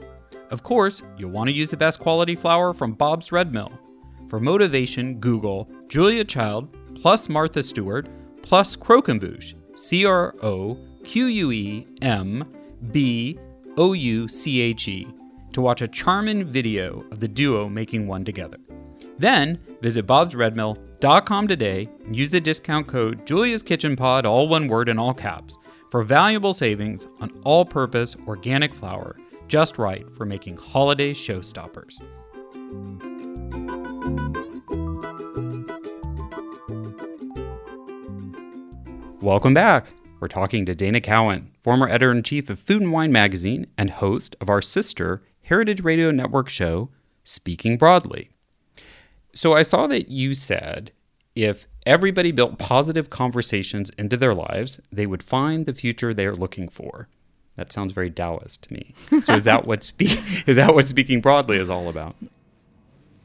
[0.52, 3.72] Of course, you'll want to use the best quality flour from Bob's Red Mill.
[4.30, 8.08] For motivation, Google Julia Child plus Martha Stewart
[8.42, 12.46] plus Croquembouche, C R O Q U E M
[12.92, 13.40] B
[13.78, 15.08] O U C H E,
[15.54, 18.58] to watch a charming video of the duo making one together.
[19.18, 24.90] Then visit bobsredmill.com today and use the discount code Julia's Kitchen Pod, all one word
[24.90, 25.58] and all caps,
[25.92, 29.18] for valuable savings on all purpose organic flour,
[29.50, 32.00] just right for making holiday showstoppers.
[39.22, 39.92] Welcome back.
[40.22, 43.90] We're talking to Dana Cowin, former editor in chief of Food and Wine magazine and
[43.90, 46.90] host of our sister Heritage Radio Network show,
[47.26, 48.30] Speaking Broadly.
[49.34, 50.94] So I saw that you said
[51.36, 56.70] if everybody built positive conversations into their lives, they would find the future they're looking
[56.70, 57.08] for.
[57.56, 58.94] That sounds very Taoist to me.
[59.24, 62.16] So is that what spe- is that what speaking broadly is all about?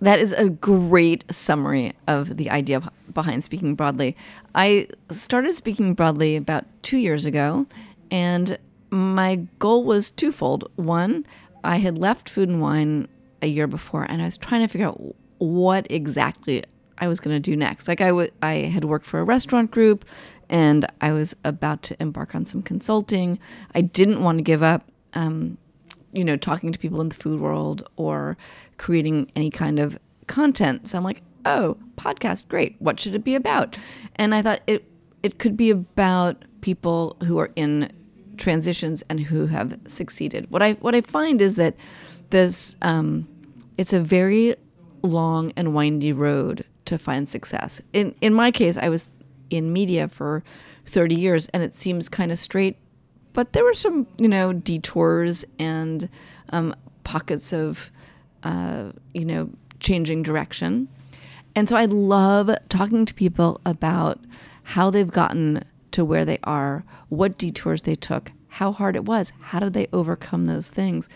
[0.00, 2.82] that is a great summary of the idea
[3.14, 4.16] behind speaking broadly.
[4.54, 7.66] I started speaking broadly about two years ago,
[8.10, 8.58] and
[8.90, 10.70] my goal was twofold.
[10.76, 11.26] One,
[11.64, 13.08] I had left food and wine
[13.40, 15.00] a year before, and I was trying to figure out
[15.38, 16.62] what exactly
[16.98, 17.88] I was going to do next.
[17.88, 20.04] Like I, w- I had worked for a restaurant group,
[20.48, 23.38] and I was about to embark on some consulting.
[23.74, 24.90] I didn't want to give up.
[25.14, 25.58] Um,
[26.12, 28.38] you know, talking to people in the food world or
[28.78, 30.88] creating any kind of content.
[30.88, 32.76] So I'm like, oh, podcast, great.
[32.78, 33.76] What should it be about?
[34.16, 34.84] And I thought it
[35.22, 37.90] it could be about people who are in
[38.36, 40.50] transitions and who have succeeded.
[40.50, 41.76] What I what I find is that
[42.30, 43.28] this um,
[43.76, 44.56] it's a very
[45.02, 47.80] long and windy road to find success.
[47.92, 49.10] In in my case, I was
[49.50, 50.42] in media for
[50.86, 52.76] 30 years and it seems kind of straight,
[53.32, 56.08] but there were some, you know, detours and
[56.50, 57.90] um, pockets of
[58.46, 60.88] uh, you know, changing direction.
[61.56, 64.20] And so I love talking to people about
[64.62, 69.32] how they've gotten to where they are, what detours they took, how hard it was,
[69.40, 71.08] how did they overcome those things,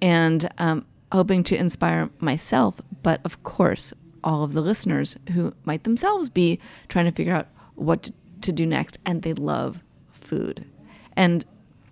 [0.00, 3.92] and um, hoping to inspire myself, but of course,
[4.24, 8.64] all of the listeners who might themselves be trying to figure out what to, do
[8.64, 10.64] next, and they love food.
[11.16, 11.44] And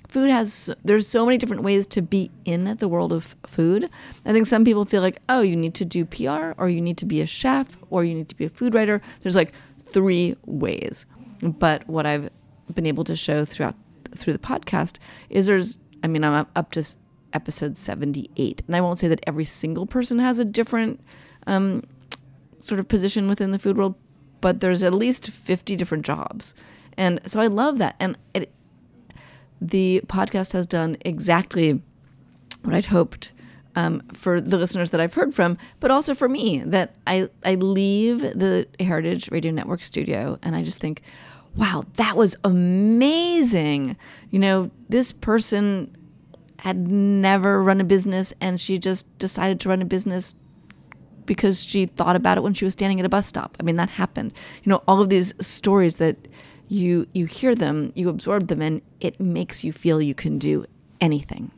[0.08, 3.90] food has there's so many different ways to be in the world of food.
[4.24, 6.96] I think some people feel like, "Oh, you need to do PR or you need
[6.98, 9.52] to be a chef or you need to be a food writer." There's like
[9.92, 11.04] three ways.
[11.42, 12.30] But what I've
[12.74, 13.74] been able to show throughout
[14.14, 16.84] through the podcast is there's I mean, I'm up, up to
[17.32, 18.62] episode 78.
[18.66, 21.00] And I won't say that every single person has a different
[21.46, 21.82] um,
[22.66, 23.94] sort of position within the food world,
[24.40, 26.54] but there's at least 50 different jobs.
[26.96, 27.96] And so I love that.
[28.00, 28.52] And it,
[29.60, 31.80] the podcast has done exactly
[32.62, 33.32] what I'd hoped
[33.76, 37.56] um, for the listeners that I've heard from, but also for me that I, I
[37.56, 41.02] leave the Heritage Radio Network studio and I just think,
[41.56, 43.96] wow, that was amazing.
[44.30, 45.94] You know, this person
[46.58, 50.34] had never run a business and she just decided to run a business
[51.26, 53.56] because she thought about it when she was standing at a bus stop.
[53.60, 54.32] I mean, that happened.
[54.62, 56.16] You know, all of these stories that
[56.68, 60.64] you you hear them, you absorb them, and it makes you feel you can do
[61.00, 61.50] anything.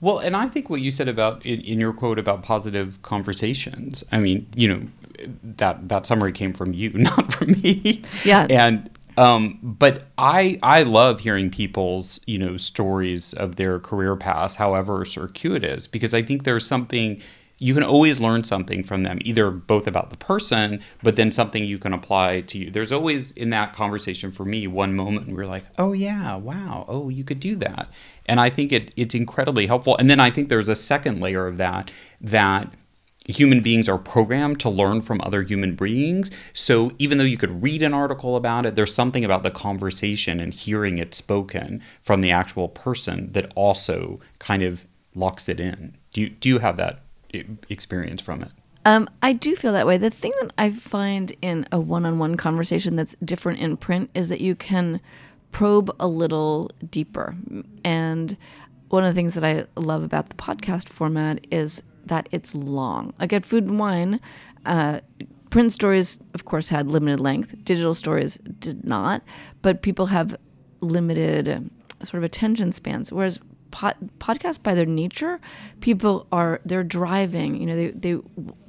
[0.00, 4.04] Well, and I think what you said about in, in, your quote about positive conversations.
[4.12, 4.82] I mean, you know,
[5.42, 8.02] that that summary came from you, not from me.
[8.24, 8.46] Yeah.
[8.48, 14.54] And um, but I I love hearing people's you know stories of their career paths,
[14.54, 17.20] however circuitous, because I think there's something
[17.58, 21.64] you can always learn something from them, either both about the person, but then something
[21.64, 22.70] you can apply to you.
[22.70, 26.84] There's always in that conversation for me one moment where we're like, oh yeah, wow,
[26.88, 27.88] oh you could do that,
[28.26, 29.96] and I think it it's incredibly helpful.
[29.96, 31.90] And then I think there's a second layer of that
[32.20, 32.72] that
[33.28, 36.30] human beings are programmed to learn from other human beings.
[36.54, 40.40] So even though you could read an article about it, there's something about the conversation
[40.40, 45.96] and hearing it spoken from the actual person that also kind of locks it in.
[46.12, 47.00] Do you do you have that
[47.68, 48.50] experience from it.
[48.84, 49.98] Um, I do feel that way.
[49.98, 54.10] The thing that I find in a one on one conversation that's different in print
[54.14, 55.00] is that you can
[55.52, 57.34] probe a little deeper.
[57.84, 58.36] And
[58.88, 63.12] one of the things that I love about the podcast format is that it's long.
[63.18, 64.20] Like at Food and Wine,
[64.64, 65.00] uh,
[65.50, 69.22] print stories, of course, had limited length, digital stories did not,
[69.62, 70.36] but people have
[70.80, 71.70] limited
[72.02, 73.12] sort of attention spans.
[73.12, 73.38] Whereas
[73.70, 75.40] pod, podcasts by their nature,
[75.80, 77.60] people are they're driving.
[77.60, 78.18] You know, they they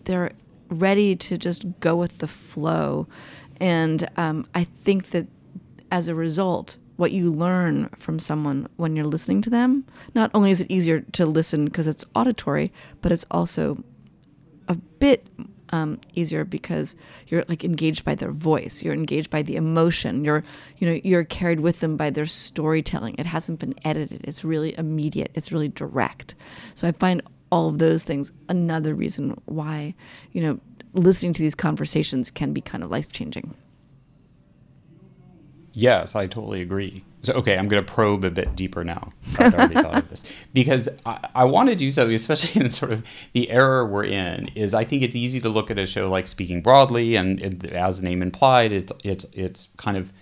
[0.06, 0.32] they're
[0.70, 3.08] ready to just go with the flow,
[3.60, 5.28] and um, I think that
[5.92, 9.86] as a result, what you learn from someone when you're listening to them,
[10.16, 13.84] not only is it easier to listen because it's auditory, but it's also
[14.68, 15.26] a bit
[15.72, 16.96] um, easier because
[17.28, 20.44] you're like engaged by their voice you're engaged by the emotion you're
[20.78, 23.16] you know you're carried with them by their storytelling.
[23.18, 24.22] It hasn't been edited.
[24.24, 25.32] It's really immediate.
[25.36, 26.36] It's really direct.
[26.76, 29.96] So i find all of those things another reason why
[30.34, 30.60] you know
[30.94, 33.56] listening to these conversations can be kind of life changing
[35.80, 39.12] yes i totally agree so, okay, I'm going to probe a bit deeper now.
[39.38, 42.92] I've already thought of this because I, I want to do something, especially in sort
[42.92, 44.50] of the era we're in.
[44.56, 47.66] Is I think it's easy to look at a show like Speaking Broadly, and it,
[47.74, 50.14] as the name implied, it's it's it's kind of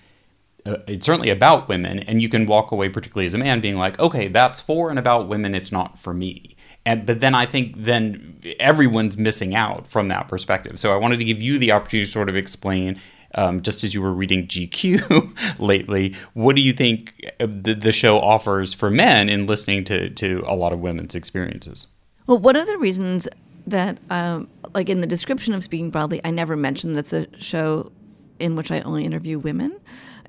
[0.66, 3.78] uh, it's certainly about women, and you can walk away, particularly as a man, being
[3.78, 5.54] like, okay, that's for and about women.
[5.54, 6.56] It's not for me.
[6.84, 10.80] And, but then I think then everyone's missing out from that perspective.
[10.80, 13.00] So I wanted to give you the opportunity to sort of explain
[13.38, 17.92] um, just as you were reading GQ lately, what do you think uh, the, the
[17.92, 21.88] show offers for men in listening to, to a lot of women's experiences?
[22.26, 23.28] Well, one of the reasons
[23.68, 27.28] that, um, like in the description of Speaking Broadly, I never mentioned that it's a
[27.40, 27.92] show
[28.40, 29.80] in which I only interview women,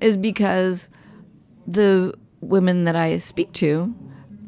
[0.01, 0.89] is because
[1.67, 3.95] the women that I speak to,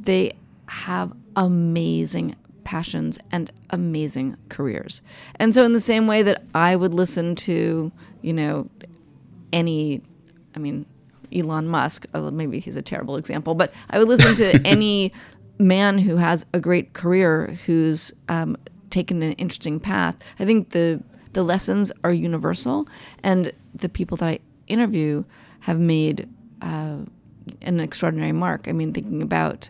[0.00, 0.32] they
[0.66, 2.36] have amazing
[2.70, 5.02] passions and amazing careers.
[5.40, 7.90] And so, in the same way that I would listen to,
[8.22, 8.70] you know,
[9.52, 10.00] any,
[10.54, 10.86] I mean,
[11.34, 15.12] Elon Musk, although maybe he's a terrible example, but I would listen to any
[15.58, 18.56] man who has a great career who's um,
[18.90, 20.14] taken an interesting path.
[20.38, 21.02] I think the
[21.32, 22.86] the lessons are universal,
[23.24, 25.24] and the people that I interview
[25.58, 26.28] have made
[26.62, 26.98] uh,
[27.62, 28.68] an extraordinary mark.
[28.68, 29.68] I mean, thinking about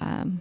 [0.00, 0.40] um,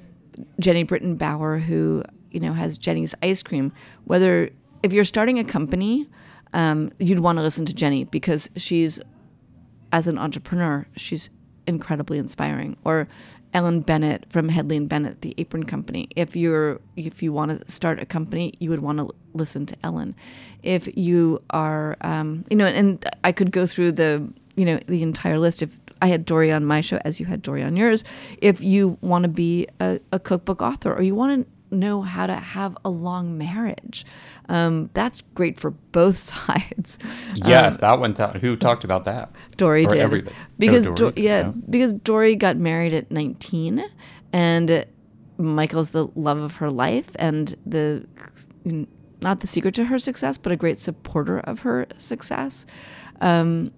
[0.62, 3.72] Jeni Britton Bauer, who you know has Jeni's ice cream.
[4.06, 4.50] Whether
[4.82, 6.08] if you're starting a company,
[6.54, 9.00] um, you'd want to listen to Jeni because she's
[9.92, 11.30] as an entrepreneur, she's
[11.68, 12.76] incredibly inspiring.
[12.84, 13.08] Or
[13.54, 16.10] Ellen Bennett from Hedley and Bennett, the Apron Company.
[16.16, 19.78] If you're if you want to start a company, you would want to listen to
[19.84, 20.16] Ellen.
[20.64, 25.04] If you are, um, you know, and I could go through the you know the
[25.04, 25.62] entire list.
[25.62, 28.04] If I had Dorie on my show, as you had Dorie on yours,
[28.40, 32.28] if you want to be a, a cookbook author or you want to know how
[32.28, 34.06] to have a long marriage.
[34.50, 37.00] Um, that's great for both sides.
[37.34, 38.14] Yes, Um, that one.
[38.14, 39.32] ta- who talked about that?
[39.58, 40.36] Dorie Or did everybody.
[40.60, 41.52] because Oh, Dorie, yeah, yeah.
[41.70, 43.84] because Dorie got married at 19
[44.34, 44.86] and
[45.38, 48.06] Michael's the love of her life and the
[49.22, 52.66] not the secret to her success but a great supporter of her success.
[53.22, 53.72] Um,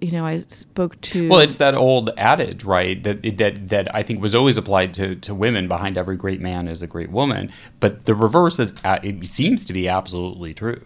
[0.00, 3.02] you know, I spoke to Well, it's that old adage, right?
[3.02, 5.68] That that that I think was always applied to to women.
[5.68, 7.50] Behind every great man is a great woman.
[7.80, 10.82] But the reverse is it seems to be absolutely true.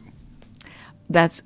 [1.10, 1.42] that's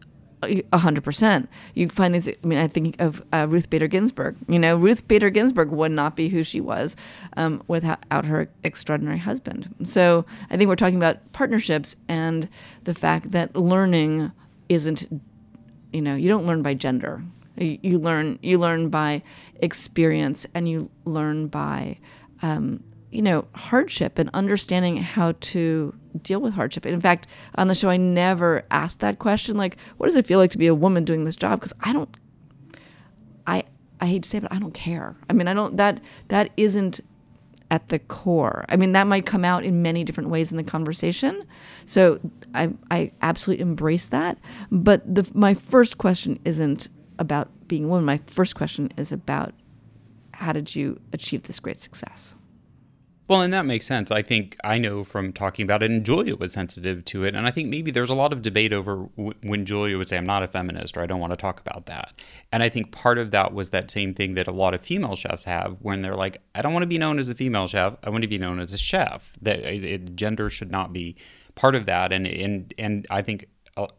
[0.73, 1.49] a hundred percent.
[1.75, 2.29] You find these.
[2.29, 4.37] I mean, I think of uh, Ruth Bader Ginsburg.
[4.49, 6.97] You know, Ruth Bader Ginsburg would not be who she was
[7.37, 9.73] um, without her extraordinary husband.
[9.85, 12.49] So I think we're talking about partnerships and
[12.85, 14.33] the fact that learning
[14.69, 15.07] isn't.
[15.93, 17.23] You know, you don't learn by gender.
[17.57, 18.39] You, learn.
[18.43, 19.23] You learn by
[19.61, 21.99] experience, and you learn by.
[22.43, 22.83] Um,
[23.13, 26.87] you know, hardship and understanding how to deal with hardship.
[26.87, 27.27] In fact,
[27.57, 30.59] on the show, I never asked that question, like, what does it feel like to
[30.59, 31.61] be a woman doing this job?
[31.61, 32.17] Because I don't,
[33.47, 33.65] I,
[34.01, 35.15] I hate to say it, but I don't care.
[35.29, 37.03] I mean, I don't, that, that isn't
[37.71, 38.65] at the core.
[38.71, 41.45] I mean, that might come out in many different ways in the conversation.
[41.85, 42.19] So
[42.55, 44.39] I, I absolutely embrace that.
[44.71, 46.89] But the, my first question isn't
[47.23, 48.05] about being a woman.
[48.05, 49.55] My first question is about
[50.35, 52.35] how did you achieve this great success?
[53.29, 54.11] Well, and that makes sense.
[54.11, 57.35] I think I know from talking about it, and Julia was sensitive to it.
[57.35, 60.19] And I think maybe there's a lot of debate over w- when Julia would say,
[60.19, 62.13] I'm not a feminist, or I don't want to talk about that.
[62.51, 65.15] And I think part of that was that same thing that a lot of female
[65.15, 67.95] chefs have when they're like, I don't want to be known as a female chef.
[68.05, 69.35] I want to be known as a chef.
[69.41, 71.17] That it, it- gender should not be
[71.55, 72.13] part of that.
[72.13, 73.47] And, and, and I think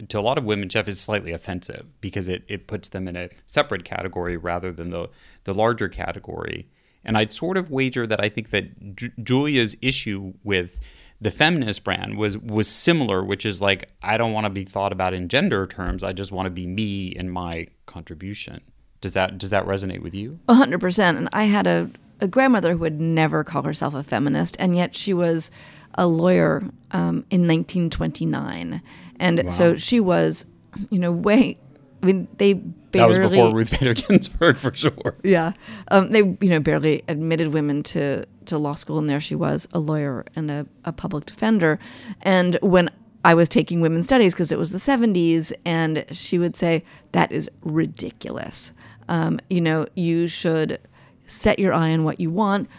[0.07, 3.15] to a lot of women, chef is slightly offensive because it, it puts them in
[3.15, 5.09] a separate category rather than the,
[5.45, 6.67] the larger category.
[7.03, 10.79] And I'd sort of wager that I think that Ju- Julia's issue with
[11.19, 14.91] the feminist brand was was similar, which is like I don't want to be thought
[14.91, 16.03] about in gender terms.
[16.03, 18.61] I just want to be me and my contribution.
[19.01, 20.39] Does that does that resonate with you?
[20.49, 21.17] Hundred percent.
[21.17, 21.89] And I had a,
[22.23, 25.51] a grandmother who would never call herself a feminist, and yet she was
[25.95, 28.81] a lawyer um, in 1929,
[29.19, 30.45] and so she was,
[30.89, 31.57] you know, way.
[32.01, 35.15] I mean, they barely, That was before Ruth Bader Ginsburg, for sure.
[35.23, 35.51] Yeah,
[35.89, 39.67] um, they you know barely admitted women to to law school, and there she was,
[39.73, 41.77] a lawyer and a, a public defender.
[42.21, 42.89] And when
[43.25, 47.33] I was taking women's studies because it was the '70s, and she would say that
[47.33, 48.71] is ridiculous.
[49.09, 50.79] Um, you know, you should
[51.27, 52.69] set your eye on what you want,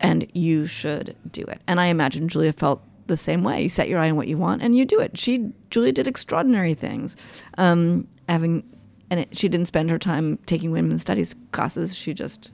[0.00, 1.60] and you should do it.
[1.66, 3.62] And I imagine Julia felt the same way.
[3.62, 5.18] You set your eye on what you want, and you do it.
[5.18, 7.16] She Julia did extraordinary things.
[7.58, 8.64] Um, having
[9.10, 11.94] and it, she didn't spend her time taking women's studies classes.
[11.94, 12.50] She just,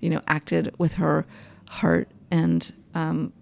[0.00, 1.24] you know, acted with her
[1.68, 3.32] heart and um,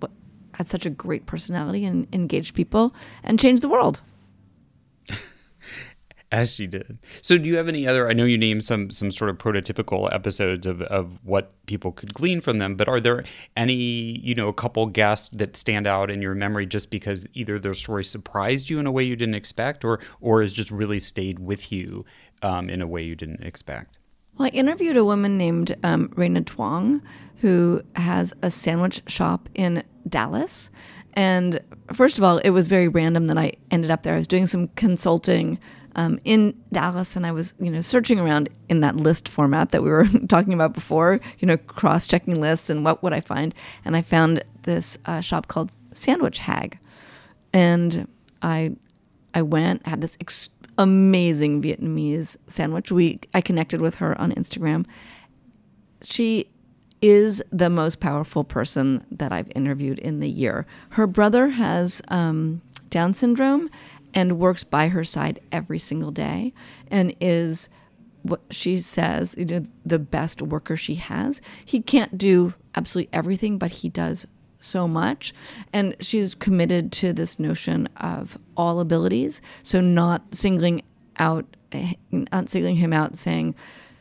[0.52, 4.00] had such a great personality and engaged people and changed the world.
[6.30, 6.98] As she did.
[7.22, 8.06] So, do you have any other?
[8.06, 12.12] I know you named some some sort of prototypical episodes of of what people could
[12.12, 13.24] glean from them, but are there
[13.56, 17.58] any you know a couple guests that stand out in your memory just because either
[17.58, 21.00] their story surprised you in a way you didn't expect, or or has just really
[21.00, 22.04] stayed with you
[22.42, 23.98] um, in a way you didn't expect?
[24.36, 27.00] Well, I interviewed a woman named um, Reyna Duong,
[27.38, 30.70] who has a sandwich shop in Dallas.
[31.14, 31.60] And
[31.92, 34.14] first of all, it was very random that I ended up there.
[34.14, 35.58] I was doing some consulting
[35.98, 39.82] um, in Dallas, and I was, you know, searching around in that list format that
[39.82, 41.18] we were talking about before.
[41.40, 43.52] You know, cross-checking lists and what would I find?
[43.84, 46.78] And I found this uh, shop called Sandwich Hag,
[47.52, 48.06] and
[48.42, 48.76] I
[49.34, 52.92] I went had this ex- amazing Vietnamese sandwich.
[52.92, 54.86] We I connected with her on Instagram.
[56.02, 56.48] She
[57.02, 60.64] is the most powerful person that I've interviewed in the year.
[60.90, 63.68] Her brother has um, Down syndrome
[64.14, 66.52] and works by her side every single day
[66.90, 67.68] and is
[68.22, 71.40] what she says you know, the best worker she has.
[71.64, 74.26] He can't do absolutely everything, but he does
[74.60, 75.32] so much.
[75.72, 79.40] And she's committed to this notion of all abilities.
[79.62, 80.82] So not singling
[81.18, 81.46] out,
[82.10, 83.54] not singling him out, saying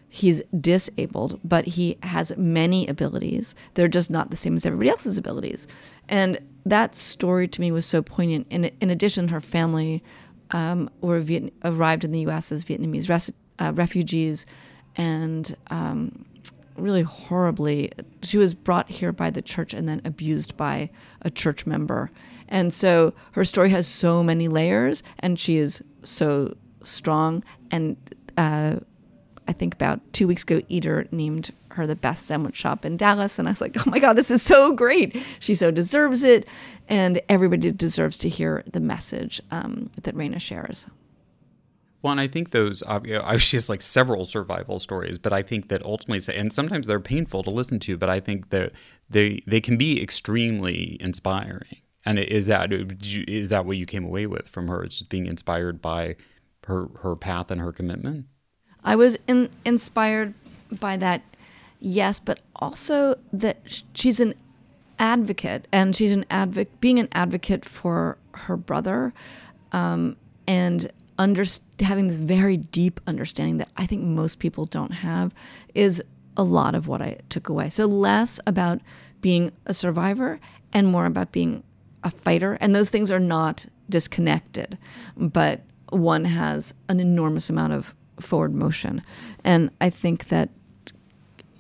[0.10, 3.56] he's disabled, but he has many abilities.
[3.76, 5.68] They're just not the same as everybody else's abilities.
[6.10, 6.40] And
[6.70, 8.48] that story to me was so poignant.
[8.50, 10.04] In, in addition, her family
[10.52, 12.52] um, were Viet- arrived in the U.S.
[12.52, 14.46] as Vietnamese res- uh, refugees,
[14.96, 16.26] and um,
[16.76, 17.92] really horribly.
[18.22, 20.90] She was brought here by the church and then abused by
[21.22, 22.12] a church member.
[22.50, 27.44] And so her story has so many layers, and she is so strong.
[27.72, 27.98] And
[28.38, 28.78] uh,
[29.48, 33.40] I think about two weeks ago, Eater named her the best sandwich shop in Dallas.
[33.40, 35.16] And I was like, oh my God, this is so great.
[35.40, 36.48] She so deserves it.
[36.90, 40.88] And everybody deserves to hear the message um, that Reyna shares.
[42.02, 45.42] Well, and I think those, you know, she has like several survival stories, but I
[45.42, 48.72] think that ultimately, and sometimes they're painful to listen to, but I think that
[49.10, 51.78] they they can be extremely inspiring.
[52.06, 54.84] And is that is that what you came away with from her?
[54.84, 56.16] It's just being inspired by
[56.66, 58.28] her her path and her commitment.
[58.84, 60.34] I was in, inspired
[60.72, 61.22] by that,
[61.80, 63.58] yes, but also that
[63.94, 64.34] she's an
[65.00, 69.14] advocate, and she's an advocate, being an advocate for her brother,
[69.72, 70.16] um,
[70.48, 71.44] and under,
[71.80, 75.34] having this very deep understanding that I think most people don't have
[75.74, 76.04] is
[76.36, 77.70] a lot of what I took away.
[77.70, 78.80] So less about
[79.22, 80.40] being a survivor
[80.74, 81.64] and more about being
[82.04, 84.78] a fighter, and those things are not disconnected,
[85.16, 89.02] but one has an enormous amount of forward motion.
[89.44, 90.50] And I think that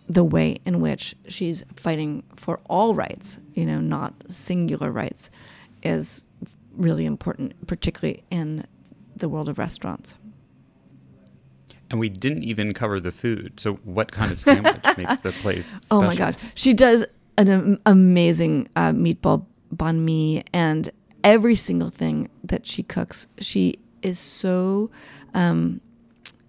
[0.10, 5.30] the way in which she's fighting for all rights, you know, not singular rights,
[5.84, 6.24] is
[6.76, 8.66] really important, particularly in
[9.16, 10.16] the world of restaurants.
[11.89, 13.60] And we didn't even cover the food.
[13.60, 16.03] So, what kind of sandwich makes the place special?
[16.03, 16.36] Oh my gosh.
[16.53, 17.05] She does
[17.38, 20.89] an amazing uh, meatball banh mi, and
[21.24, 24.89] every single thing that she cooks, she is so
[25.34, 25.80] um,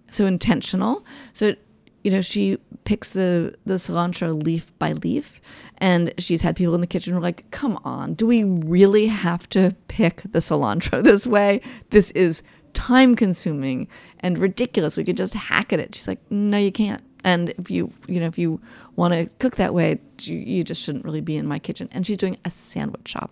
[0.09, 1.05] so intentional.
[1.33, 1.55] So
[2.03, 5.41] you know, she picks the the cilantro leaf by leaf,
[5.77, 9.07] and she's had people in the kitchen who are like, "Come on, do we really
[9.07, 11.61] have to pick the cilantro this way?
[11.89, 12.41] This is
[12.73, 13.87] time consuming
[14.19, 14.95] and ridiculous.
[14.95, 18.19] We could just hack at it." She's like, "No, you can't." And if you you
[18.19, 18.61] know if you
[18.95, 21.89] want to cook that way, you, just shouldn't really be in my kitchen.
[21.91, 23.31] And she's doing a sandwich shop,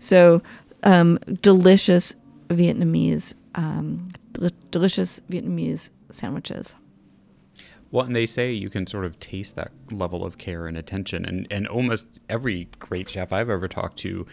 [0.00, 0.42] so
[0.84, 2.14] um, delicious
[2.48, 6.74] Vietnamese, um, del- delicious Vietnamese sandwiches.
[7.96, 11.24] Well, and they say you can sort of taste that level of care and attention.
[11.24, 14.26] And, and almost every great chef I've ever talked to,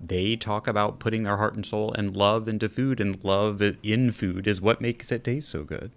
[0.00, 4.10] they talk about putting their heart and soul and love into food, and love in
[4.10, 5.90] food is what makes it taste so good.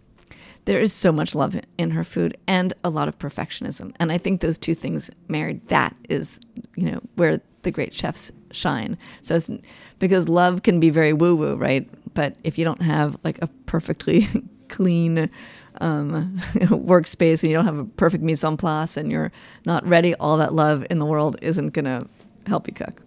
[0.66, 3.96] There is so much love in her food and a lot of perfectionism.
[4.02, 6.42] And I think those two things married, that is,
[6.76, 8.98] you know, where the great chefs shine.
[9.22, 9.50] So it's
[9.98, 11.90] because love can be very woo woo, right?
[12.16, 14.28] But if you don't have like a perfectly
[14.70, 15.30] clean
[15.82, 19.32] um, workspace and you don't have a perfect mise en place and you're
[19.66, 22.08] not ready, all that love in the world isn't going to
[22.48, 23.02] help you cook.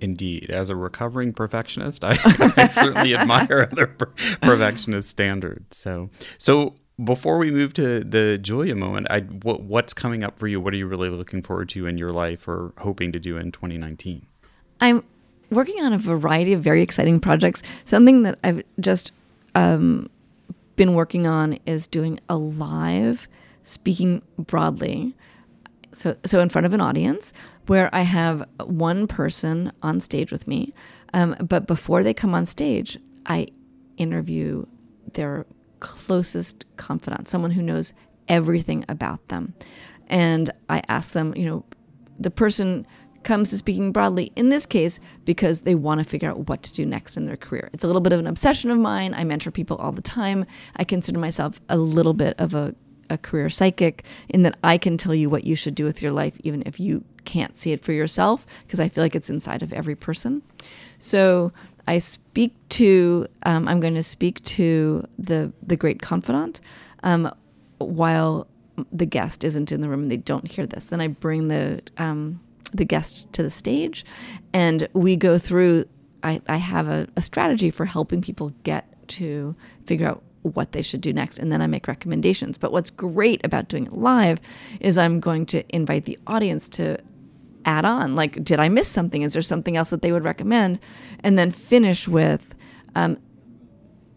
[0.00, 0.50] Indeed.
[0.50, 2.16] As a recovering perfectionist, I,
[2.56, 5.78] I certainly admire other per- perfectionist standards.
[5.78, 10.48] So, so before we move to the Julia moment, I, what, what's coming up for
[10.48, 10.60] you?
[10.60, 13.52] What are you really looking forward to in your life or hoping to do in
[13.52, 14.26] 2019?
[14.80, 15.04] I'm
[15.50, 17.62] working on a variety of very exciting projects.
[17.84, 19.12] Something that I've just
[19.54, 20.10] um,
[20.76, 23.28] been working on is doing a live
[23.62, 25.14] speaking broadly
[25.92, 27.32] so so in front of an audience
[27.66, 30.72] where I have one person on stage with me,
[31.14, 33.48] um, but before they come on stage, I
[33.98, 34.66] interview
[35.12, 35.46] their
[35.80, 37.92] closest confidant, someone who knows
[38.28, 39.54] everything about them,
[40.08, 41.64] and I ask them, you know,
[42.18, 42.86] the person
[43.24, 46.72] comes to speaking broadly in this case because they want to figure out what to
[46.72, 47.70] do next in their career.
[47.72, 49.14] It's a little bit of an obsession of mine.
[49.14, 50.44] I mentor people all the time.
[50.76, 52.74] I consider myself a little bit of a,
[53.10, 56.12] a career psychic in that I can tell you what you should do with your
[56.12, 59.62] life, even if you can't see it for yourself, because I feel like it's inside
[59.62, 60.42] of every person.
[60.98, 61.52] So
[61.86, 66.60] I speak to, um, I'm going to speak to the, the great confidant
[67.02, 67.32] um,
[67.78, 68.46] while
[68.92, 70.86] the guest isn't in the room and they don't hear this.
[70.86, 72.40] Then I bring the, um,
[72.72, 74.04] the guest to the stage
[74.52, 75.84] and we go through
[76.22, 79.54] I, I have a, a strategy for helping people get to
[79.86, 82.58] figure out what they should do next and then I make recommendations.
[82.58, 84.38] But what's great about doing it live
[84.80, 86.98] is I'm going to invite the audience to
[87.64, 89.22] add on like did I miss something?
[89.22, 90.80] Is there something else that they would recommend?
[91.20, 92.54] And then finish with
[92.96, 93.18] um,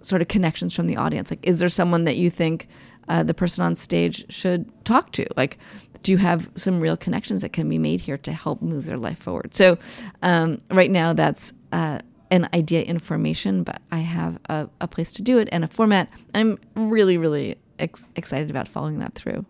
[0.01, 1.29] sort of connections from the audience.
[1.29, 2.67] Like is there someone that you think
[3.07, 5.25] uh, the person on stage should talk to?
[5.35, 5.57] Like
[6.05, 8.97] do you have some real connections that can be made here to help move their
[8.97, 9.55] life forward?
[9.55, 9.79] So
[10.21, 11.97] um, right now that's uh,
[12.29, 16.07] an idea information, but I have a, a, place to do it and a format.
[16.35, 19.47] I'm really, really ex- excited about following that through.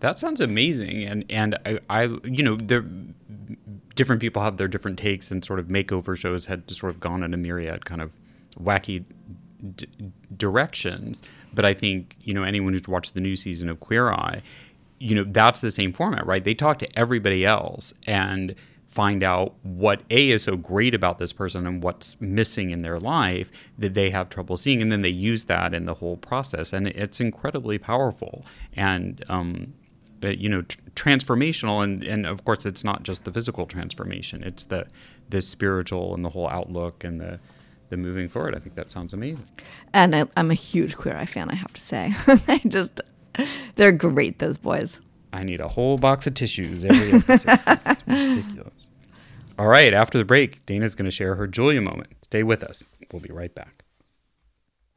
[0.00, 2.84] That sounds amazing, and and I, I, you know, there
[3.94, 7.22] different people have their different takes, and sort of makeover shows had sort of gone
[7.22, 8.10] in a myriad kind of
[8.58, 9.04] wacky
[9.76, 9.86] d-
[10.36, 11.22] directions.
[11.54, 14.42] But I think you know anyone who's watched the new season of Queer Eye,
[14.98, 16.44] you know, that's the same format, right?
[16.44, 18.54] They talk to everybody else and
[18.92, 23.00] find out what a is so great about this person and what's missing in their
[23.00, 26.74] life that they have trouble seeing and then they use that in the whole process
[26.74, 28.44] and it's incredibly powerful
[28.74, 29.72] and um,
[30.22, 34.42] uh, you know tr- transformational and, and of course it's not just the physical transformation
[34.44, 34.86] it's the
[35.30, 37.40] the spiritual and the whole outlook and the
[37.92, 39.46] the moving forward i think that sounds amazing
[39.92, 43.00] and I, i'm a huge queer eye fan i have to say i just
[43.76, 44.98] they're great those boys
[45.32, 47.58] I need a whole box of tissues every episode.
[47.66, 48.90] it's ridiculous.
[49.58, 52.12] All right, after the break, Dana's going to share her Julia moment.
[52.22, 52.84] Stay with us.
[53.10, 53.84] We'll be right back.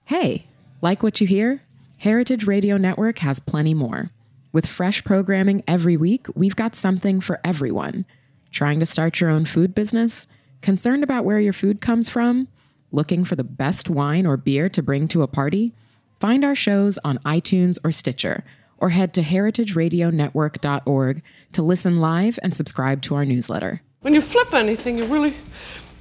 [0.03, 0.47] Hey,
[0.81, 1.61] like what you hear?
[1.99, 4.11] Heritage Radio Network has plenty more.
[4.51, 8.05] With fresh programming every week, we've got something for everyone.
[8.51, 10.27] Trying to start your own food business?
[10.61, 12.47] Concerned about where your food comes from?
[12.91, 15.73] Looking for the best wine or beer to bring to a party?
[16.19, 18.43] Find our shows on iTunes or Stitcher
[18.77, 21.23] or head to heritageradionetwork.org
[21.53, 23.81] to listen live and subscribe to our newsletter.
[24.01, 25.33] When you flip anything, you really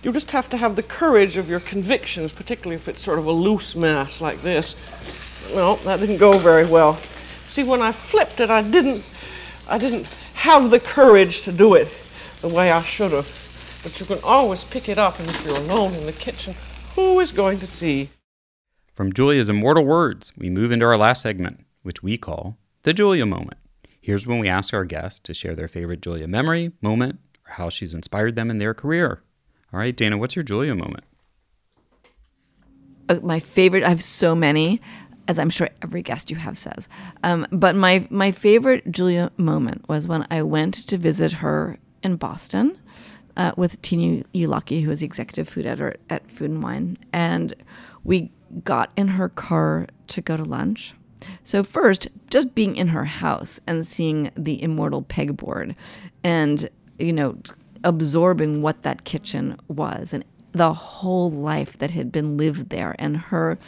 [0.02, 3.26] you just have to have the courage of your convictions, particularly if it's sort of
[3.26, 4.76] a loose mass like this.
[5.54, 6.96] Well, that didn't go very well.
[6.96, 9.02] See, when I flipped it, I didn't
[9.66, 11.88] I didn't have the courage to do it
[12.42, 13.26] the way I should have.
[13.82, 16.54] But you can always pick it up, and if you're alone in the kitchen,
[16.94, 18.10] who is going to see?
[18.92, 23.26] From Julia's immortal words, we move into our last segment, which we call the Julia
[23.26, 23.58] moment.
[24.00, 27.68] Here's when we ask our guests to share their favorite Julia memory, moment, or how
[27.68, 29.22] she's inspired them in their career.
[29.72, 31.04] All right, Dana, what's your Julia moment?
[33.08, 34.80] Uh, my favorite, I have so many,
[35.26, 36.88] as I'm sure every guest you have says.
[37.24, 42.16] Um, but my, my favorite Julia moment was when I went to visit her in
[42.16, 42.78] Boston
[43.36, 46.96] uh, with Tina Ujlaki, who is the executive food editor at Food and Wine.
[47.12, 47.54] And
[48.04, 48.30] we
[48.62, 50.94] got in her car to go to lunch
[51.42, 55.74] so, first, just being in her house and seeing the immortal pegboard
[56.22, 56.68] and,
[56.98, 57.36] you know,
[57.82, 63.16] absorbing what that kitchen was and the whole life that had been lived there and
[63.16, 63.58] her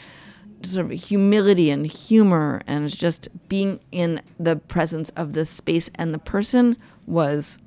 [0.63, 6.15] sort of humility and humor and just being in the presence of the space and
[6.15, 7.59] the person was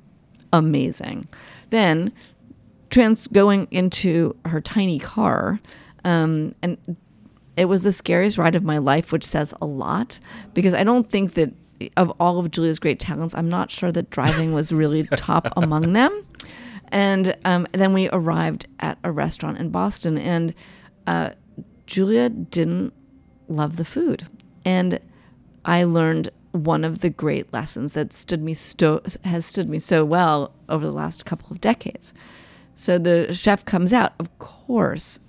[0.51, 1.27] amazing.
[1.69, 2.11] Then,
[2.89, 5.59] trans going into her tiny car
[6.03, 6.77] um, and
[7.57, 10.19] it was the scariest ride of my life, which says a lot
[10.53, 11.53] because I don't think that
[11.97, 15.93] of all of Julia's great talents, I'm not sure that driving was really top among
[15.93, 16.25] them.
[16.91, 20.55] And um, then we arrived at a restaurant in Boston, and
[21.05, 21.31] uh,
[21.85, 22.93] Julia didn't
[23.47, 24.27] love the food.
[24.65, 24.99] And
[25.65, 26.29] I learned
[26.65, 30.85] one of the great lessons that stood me sto- has stood me so well over
[30.85, 32.13] the last couple of decades.
[32.75, 35.19] So the chef comes out, of course,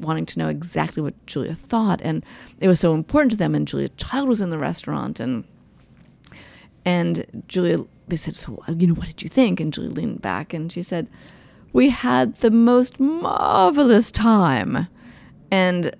[0.00, 2.24] wanting to know exactly what Julia thought, and
[2.58, 3.54] it was so important to them.
[3.54, 5.44] And Julia Child was in the restaurant, and
[6.84, 10.22] and Julia, they said, "So uh, you know, what did you think?" And Julia leaned
[10.22, 11.08] back and she said,
[11.72, 14.88] "We had the most marvelous time,"
[15.50, 15.94] and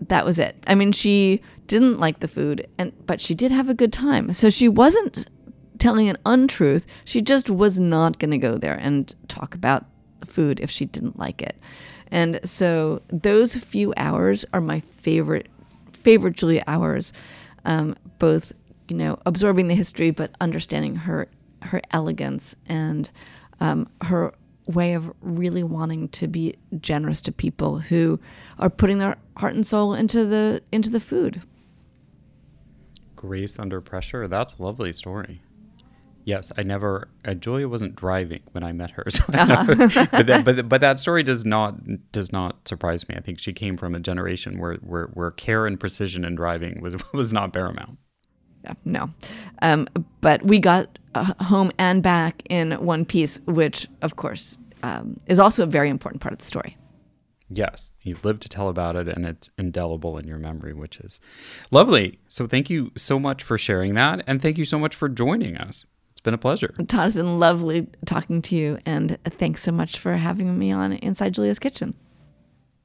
[0.00, 0.56] that was it.
[0.66, 4.32] I mean, she didn't like the food, and but she did have a good time.
[4.32, 5.28] So she wasn't
[5.78, 6.86] telling an untruth.
[7.04, 9.84] She just was not going to go there and talk about
[10.24, 11.56] food if she didn't like it.
[12.10, 15.48] And so those few hours are my favorite
[16.02, 17.12] favorite Julia hours,
[17.64, 18.52] um, both
[18.88, 21.28] you know absorbing the history but understanding her
[21.62, 23.10] her elegance and
[23.60, 24.32] um, her
[24.66, 28.18] way of really wanting to be generous to people who
[28.58, 31.42] are putting their heart and soul into the into the food.
[33.14, 34.28] Grace under pressure.
[34.28, 35.40] That's a lovely story.
[36.26, 37.08] Yes, I never.
[37.24, 39.62] Uh, Julia wasn't driving when I met her, so uh-huh.
[39.62, 39.76] never,
[40.10, 41.76] but, that, but but that story does not
[42.10, 43.14] does not surprise me.
[43.16, 46.80] I think she came from a generation where where, where care and precision in driving
[46.80, 47.98] was was not paramount.
[48.66, 49.10] Yeah, no,
[49.62, 49.88] um,
[50.20, 55.38] but we got uh, home and back in one piece, which of course um, is
[55.38, 56.76] also a very important part of the story.
[57.48, 61.20] Yes, you lived to tell about it, and it's indelible in your memory, which is
[61.70, 62.18] lovely.
[62.26, 65.56] So, thank you so much for sharing that, and thank you so much for joining
[65.56, 65.86] us.
[66.10, 66.74] It's been a pleasure.
[66.88, 70.94] Todd, it's been lovely talking to you, and thanks so much for having me on
[70.94, 71.94] Inside Julia's Kitchen.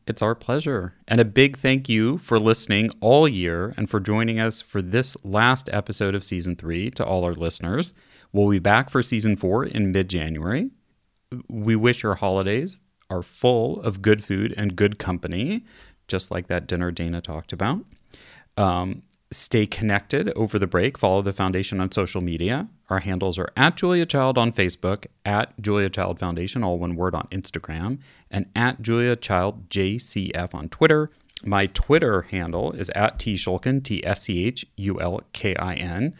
[0.07, 0.95] It's our pleasure.
[1.07, 5.15] And a big thank you for listening all year and for joining us for this
[5.23, 7.93] last episode of season three to all our listeners.
[8.33, 10.69] We'll be back for season four in mid January.
[11.47, 12.79] We wish your holidays
[13.09, 15.65] are full of good food and good company,
[16.07, 17.85] just like that dinner Dana talked about.
[18.57, 20.97] Um, stay connected over the break.
[20.97, 22.67] Follow the foundation on social media.
[22.89, 27.15] Our handles are at Julia Child on Facebook, at Julia Child Foundation, all one word
[27.15, 31.09] on Instagram, and at Julia Child JCF on Twitter.
[31.43, 35.75] My Twitter handle is at T Schulkin, T S C H U L K I
[35.75, 36.13] N.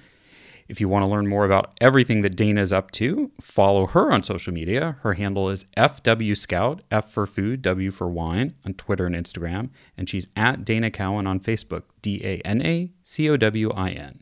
[0.72, 4.10] If you want to learn more about everything that Dana is up to, follow her
[4.10, 4.96] on social media.
[5.02, 9.72] Her handle is FW Scout, F for food, W for wine, on Twitter and Instagram.
[9.98, 13.90] And she's at Dana Cowin on Facebook, D A N A C O W I
[13.90, 14.22] N.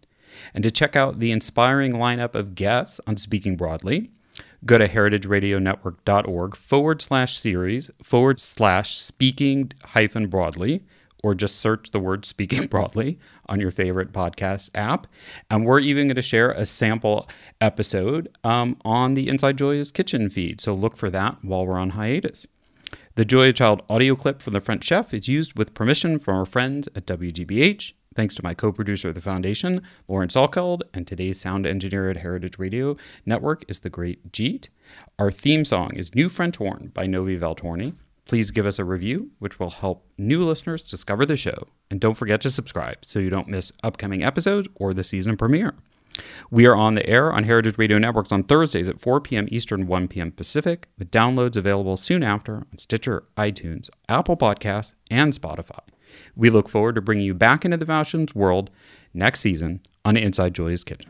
[0.56, 4.10] And to check out the inspiring lineup of guests on Speaking Broadly,
[4.66, 10.82] go to heritageradionetwork.org forward slash series forward slash speaking hyphen broadly
[11.24, 13.20] or just search the word speaking broadly
[13.50, 15.08] on your favorite podcast app.
[15.50, 17.28] And we're even going to share a sample
[17.60, 20.62] episode um, on the Inside Julia's Kitchen feed.
[20.62, 22.48] So look for that while we're on hiatus.
[23.16, 26.46] The Julia Child audio clip from The French Chef is used with permission from our
[26.46, 27.92] friends at WGBH.
[28.16, 32.18] Thanks to my co producer of the foundation, Lauren Salkeld, and today's sound engineer at
[32.18, 34.70] Heritage Radio Network is the great Jeet.
[35.20, 37.94] Our theme song is New French Horn by Novi Valtorni.
[38.30, 41.68] Please give us a review, which will help new listeners discover the show.
[41.90, 45.74] And don't forget to subscribe so you don't miss upcoming episodes or the season premiere.
[46.52, 49.48] We are on the air on Heritage Radio Networks on Thursdays at 4 p.m.
[49.50, 50.32] Eastern, 1 p.m.
[50.32, 55.80] Pacific, with downloads available soon after on Stitcher, iTunes, Apple Podcasts, and Spotify.
[56.36, 58.70] We look forward to bringing you back into the Fashions world
[59.12, 61.10] next season on Inside Julia's Kitchen.